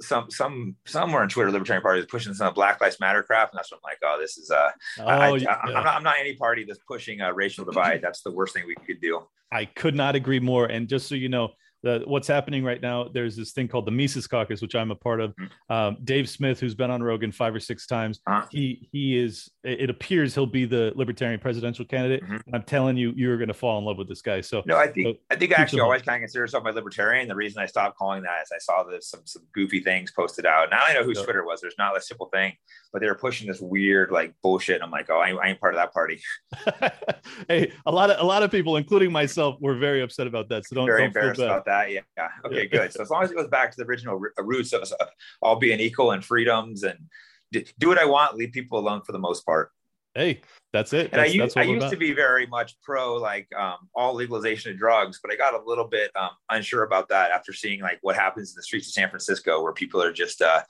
[0.00, 3.58] some some somewhere on Twitter, libertarian Party is pushing some Black Lives Matter crap, and
[3.58, 4.70] that's what I'm like, oh, this is uh,
[5.00, 5.56] oh, I, I, yeah.
[5.62, 8.00] I'm, not, I'm not any party that's pushing a racial divide.
[8.02, 9.22] That's the worst thing we could do.
[9.50, 10.66] I could not agree more.
[10.66, 11.50] And just so you know,
[11.82, 14.94] the, what's happening right now, there's this thing called the Mises Caucus, which I'm a
[14.94, 15.34] part of.
[15.68, 18.46] Um, Dave Smith, who's been on Rogan five or six times, Uh-huh.
[18.50, 19.50] he he is.
[19.64, 22.22] It appears he'll be the Libertarian presidential candidate.
[22.24, 22.40] Mhm.
[22.54, 24.40] I'm telling you, you're going to fall in love with this guy.
[24.40, 26.70] So No, I think So, I think I actually always kind of consider myself a
[26.70, 27.28] libertarian.
[27.28, 30.46] The reason I stopped calling that is I saw this some some goofy things posted
[30.46, 30.70] out.
[30.70, 31.24] Now I know whose Yeah.
[31.24, 31.60] Twitter was.
[31.60, 32.52] There's not a simple thing,
[32.92, 34.76] but they were pushing this weird like bullshit.
[34.76, 36.20] And I'm like, oh, I, I ain't part of that party.
[37.48, 40.66] hey, a lot of a lot of people, including myself, were very upset about that.
[40.66, 41.38] So don't Very don't feel bad.
[41.46, 41.71] about that.
[41.88, 42.00] Yeah.
[42.16, 42.28] yeah.
[42.44, 42.78] Okay, Yeah.
[42.80, 42.92] good.
[42.92, 44.92] So as long as it goes back to the original roots of us
[45.40, 46.98] all being equal and freedoms and
[47.50, 49.70] do what I want, leave people alone for the most part.
[50.14, 50.42] Hey,
[50.74, 51.10] that's it.
[51.12, 53.88] And I used, that's I what we're used to be very much pro like um,
[53.94, 57.54] all legalization of drugs, but I got a little bit um, unsure about that after
[57.54, 60.62] seeing like what happens in the streets of San Francisco, where people are just, uh,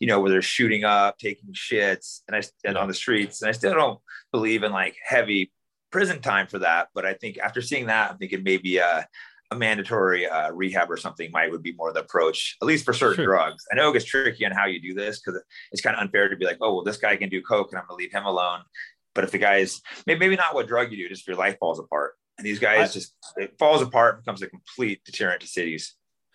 [0.00, 3.48] you know, where they're shooting up, taking shits, and I and on the streets, and
[3.48, 4.00] I still don't
[4.32, 5.52] believe in like heavy
[5.92, 6.88] prison time for that.
[6.92, 9.02] But I think after seeing that, I'm thinking maybe uh,
[9.50, 12.92] a mandatory uh, rehab or something might would be more the approach, at least for
[12.92, 13.24] certain Sure.
[13.26, 13.64] drugs.
[13.72, 15.40] I know it gets tricky on how you do this because
[15.72, 17.78] it's kind of unfair to be like, oh, well, this guy can do coke, and
[17.80, 18.60] I'm gonna leave him alone.
[19.14, 21.56] But if the guy's maybe, maybe not what drug you do, just if your life
[21.58, 22.14] falls apart.
[22.36, 25.94] And these guys I- just it falls apart, becomes a complete deterrent to cities.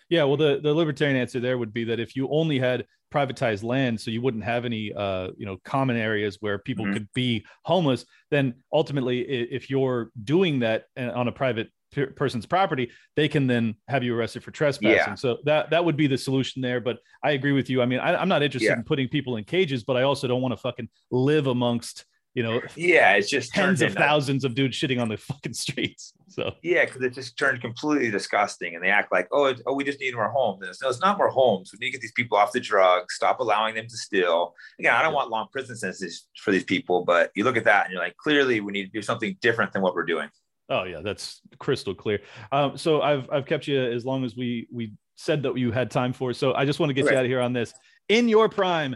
[0.10, 3.64] Yeah, well, the, the libertarian answer there would be that if you only had privatized
[3.64, 6.94] land, so you wouldn't have any, uh, you know, common areas where people Mhm.
[6.94, 12.46] could be homeless, then ultimately, if you're doing that uh, on a private per- person's
[12.46, 14.96] property, they can then have you arrested for trespassing.
[14.96, 15.16] Yeah.
[15.16, 16.80] So that that would be the solution there.
[16.82, 17.82] But I agree with you.
[17.82, 18.78] I mean, I, I'm not interested Yeah.
[18.78, 22.42] in putting people in cages, but I also don't want to fucking live amongst, you
[22.44, 26.14] know, Yeah, it's just tens of thousands of dudes shitting on the fucking streets.
[26.30, 29.84] So Yeah, because it just turned completely disgusting, and they act like, oh, oh, we
[29.84, 30.62] just need more homes.
[30.62, 31.72] And it's, no, it's not more homes.
[31.72, 33.14] We need to get these people off the drugs.
[33.14, 34.56] Stop allowing them to steal.
[34.80, 35.16] Again, I don't Yeah.
[35.18, 38.18] want long prison sentences for these people, but you look at that and you're like,
[38.18, 40.30] clearly, we need to do something different than what we're doing.
[40.70, 42.22] Oh yeah, that's crystal clear.
[42.52, 45.92] Um, so I've I've kept you as long as we we said that you had
[45.92, 46.34] time for.
[46.34, 47.74] So I just want to get you out of here on this.
[48.10, 48.96] In your prime,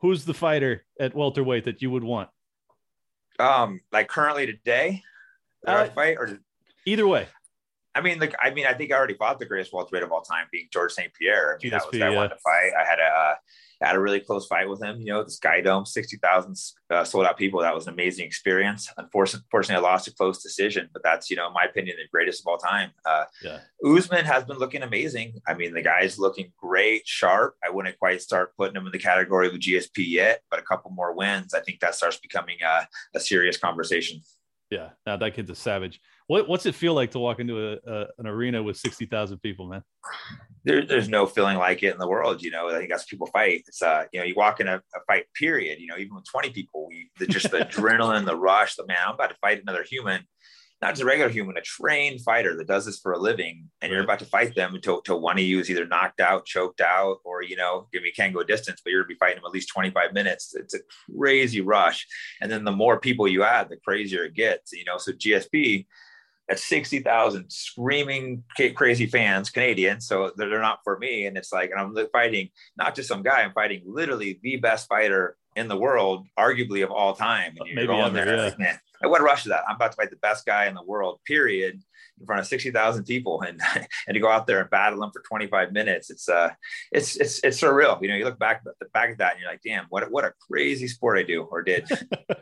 [0.00, 2.28] who's the fighter at welterweight that you would want?
[3.38, 5.02] Um, like currently today,
[5.66, 6.38] Uh, fight or
[6.84, 7.28] Either way.
[7.94, 10.22] I mean, like, I mean, I think I already fought the greatest welterweight of all
[10.22, 11.12] time, being George St.
[11.12, 11.58] Pierre.
[11.60, 12.16] I mean, that was that I yeah.
[12.16, 12.72] wanted to fight.
[12.78, 13.34] I had a uh,
[13.82, 15.00] had a really close fight with him.
[15.00, 16.56] You know, the Sky Dome, sixty thousand
[16.90, 17.60] uh, sold out people.
[17.60, 18.88] That was an amazing experience.
[18.96, 22.08] Unfortunately, unfortunately, I lost a close decision, but that's you know, in my opinion, the
[22.10, 22.90] greatest of all time.
[23.04, 23.60] Uh, Yeah.
[23.84, 25.40] Usman has been looking amazing.
[25.46, 27.56] I mean, the guy's looking great, sharp.
[27.64, 30.90] I wouldn't quite start putting him in the category with GSP yet, but a couple
[30.90, 34.20] more wins, I think that starts becoming a, a serious conversation.
[34.70, 34.90] Yeah.
[35.04, 36.00] Now that kid's a savage.
[36.28, 39.38] What what's it feel like to walk into a, a an arena with sixty thousand
[39.38, 39.82] people, man?
[40.64, 42.42] There, there's no feeling like it in the world.
[42.42, 43.64] You know, I think that's people fight.
[43.66, 46.24] It's uh, you know, you walk in a, a fight period, you know, even with
[46.30, 49.60] 20 people, we, the, just the adrenaline, the rush, the man, I'm about to fight
[49.60, 50.22] another human,
[50.80, 53.70] not just a regular human, a trained fighter that does this for a living.
[53.80, 56.44] And you're about to fight them until, until one of you is either knocked out,
[56.46, 59.36] choked out, or, you know, give me can go distance, but you're gonna be fighting
[59.36, 60.54] them at least 25 minutes.
[60.54, 60.80] It's a
[61.16, 62.06] crazy rush.
[62.40, 65.86] And then the more people you add, the crazier it gets, you know, so GSP,
[66.52, 68.44] at 60,000 screaming
[68.74, 70.06] crazy fans, Canadians.
[70.06, 71.24] So they're, they're not for me.
[71.24, 74.86] And it's like, and I'm fighting not just some guy, I'm fighting literally the best
[74.86, 77.54] fighter in the world, arguably of all time.
[77.58, 78.44] And you're Maybe going ever, there, yeah.
[78.44, 79.64] like, man, like, what rush is that?
[79.66, 81.80] I'm about to fight the best guy in the world, period,
[82.20, 83.40] in front of 60,000 people.
[83.40, 83.58] And,
[84.06, 86.50] and to go out there and battle them for 25 minutes, it's, uh,
[86.90, 88.00] it's, it's, it's surreal.
[88.02, 90.34] You know, you look back, back at that and you're like, damn, what, what a
[90.50, 91.88] crazy sport I do or did.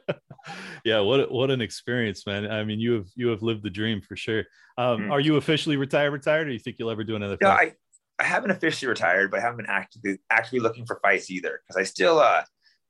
[0.84, 2.50] yeah, what what an experience, man.
[2.50, 4.44] I mean, you have you have lived the dream for sure.
[4.78, 5.10] Um, Mm.
[5.10, 6.12] Are you officially retired?
[6.12, 7.36] Retired, or do you think you'll ever do another?
[7.40, 7.74] No, fight?
[8.18, 11.60] I, I haven't officially retired, but I haven't been actively actively looking for fights either
[11.62, 12.42] because I still uh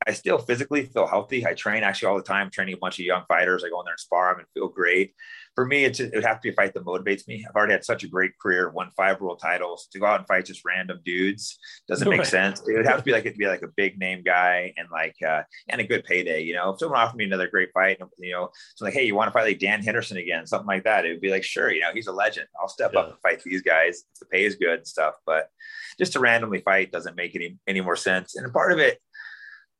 [0.06, 1.46] I still physically feel healthy.
[1.46, 3.62] I train actually all the time, training a bunch of young fighters.
[3.62, 5.14] I go in there and spar them and feel great.
[5.54, 7.44] For me, it's, it would have to be a fight that motivates me.
[7.46, 9.88] I've already had such a great career, won five world titles.
[9.92, 12.62] To go out and fight just random dudes doesn't make sense.
[12.66, 15.16] It would have to be like it'd be like a big name guy and like
[15.26, 16.42] uh, and a good payday.
[16.42, 19.14] You know, if someone offered me another great fight, you know, so like, hey, you
[19.14, 21.04] want to fight like Dan Henderson again, something like that?
[21.04, 22.46] It would be like, sure, you know, he's a legend.
[22.58, 23.00] I'll step yeah.
[23.00, 24.04] up and fight these guys.
[24.18, 25.50] The pay is good and stuff, but
[25.98, 28.36] just to randomly fight doesn't make any any more sense.
[28.36, 28.98] And part of it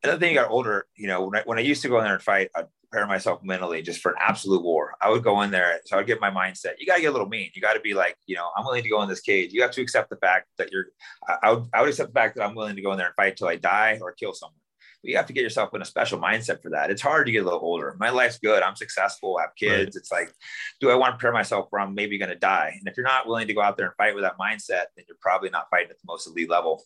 [0.03, 2.05] another thing, I got older, you know, when I, when I used to go in
[2.05, 4.95] there and fight, I'd prepare myself mentally just for an absolute war.
[5.01, 5.81] I would go in there.
[5.85, 6.75] So I'd get my mindset.
[6.79, 7.51] You got to get a little mean.
[7.55, 9.53] You got to be like, you know, I'm willing to go in this cage.
[9.53, 10.87] You have to accept the fact that you're,
[11.29, 13.07] I, I, would, I would accept the fact that I'm willing to go in there
[13.07, 14.57] and fight till I die or kill someone.
[15.03, 16.91] But you have to get yourself in a special mindset for that.
[16.91, 17.97] It's hard to get a little older.
[17.99, 18.63] My life's good.
[18.63, 19.39] I'm successful.
[19.39, 19.97] I have kids.
[19.97, 20.01] Right.
[20.01, 20.35] It's like,
[20.79, 22.75] do I want to prepare myself where I'm maybe going to die?
[22.79, 25.07] And if you're not willing to go out there and fight with that mindset, then
[25.09, 26.83] you're probably not fighting at the most elite level.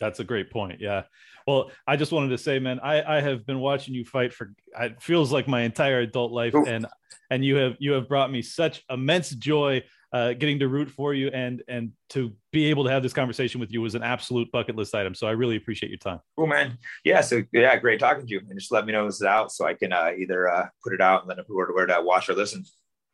[0.00, 0.80] That's a great point.
[0.80, 1.02] Yeah.
[1.46, 4.52] Well, I just wanted to say, man, I, I have been watching you fight for
[4.78, 6.66] it feels like my entire adult life, Ooh.
[6.66, 6.86] and
[7.30, 9.82] and you have you have brought me such immense joy
[10.12, 13.60] uh, getting to root for you and and to be able to have this conversation
[13.60, 15.14] with you was an absolute bucket list item.
[15.14, 16.20] So I really appreciate your time.
[16.36, 16.78] Cool, man.
[17.04, 17.20] Yeah.
[17.20, 18.40] So yeah, great talking to you.
[18.48, 20.94] And just let me know this is out so I can uh, either uh, put
[20.94, 22.64] it out and then where to where to watch or listen.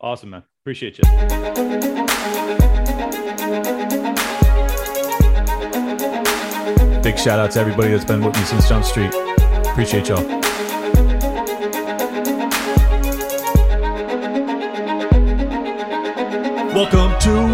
[0.00, 0.42] Awesome, man.
[0.62, 1.04] Appreciate you.
[7.04, 9.12] Big shout out to everybody that's been with me since Jump Street.
[9.66, 10.26] Appreciate y'all.
[16.72, 17.53] Welcome to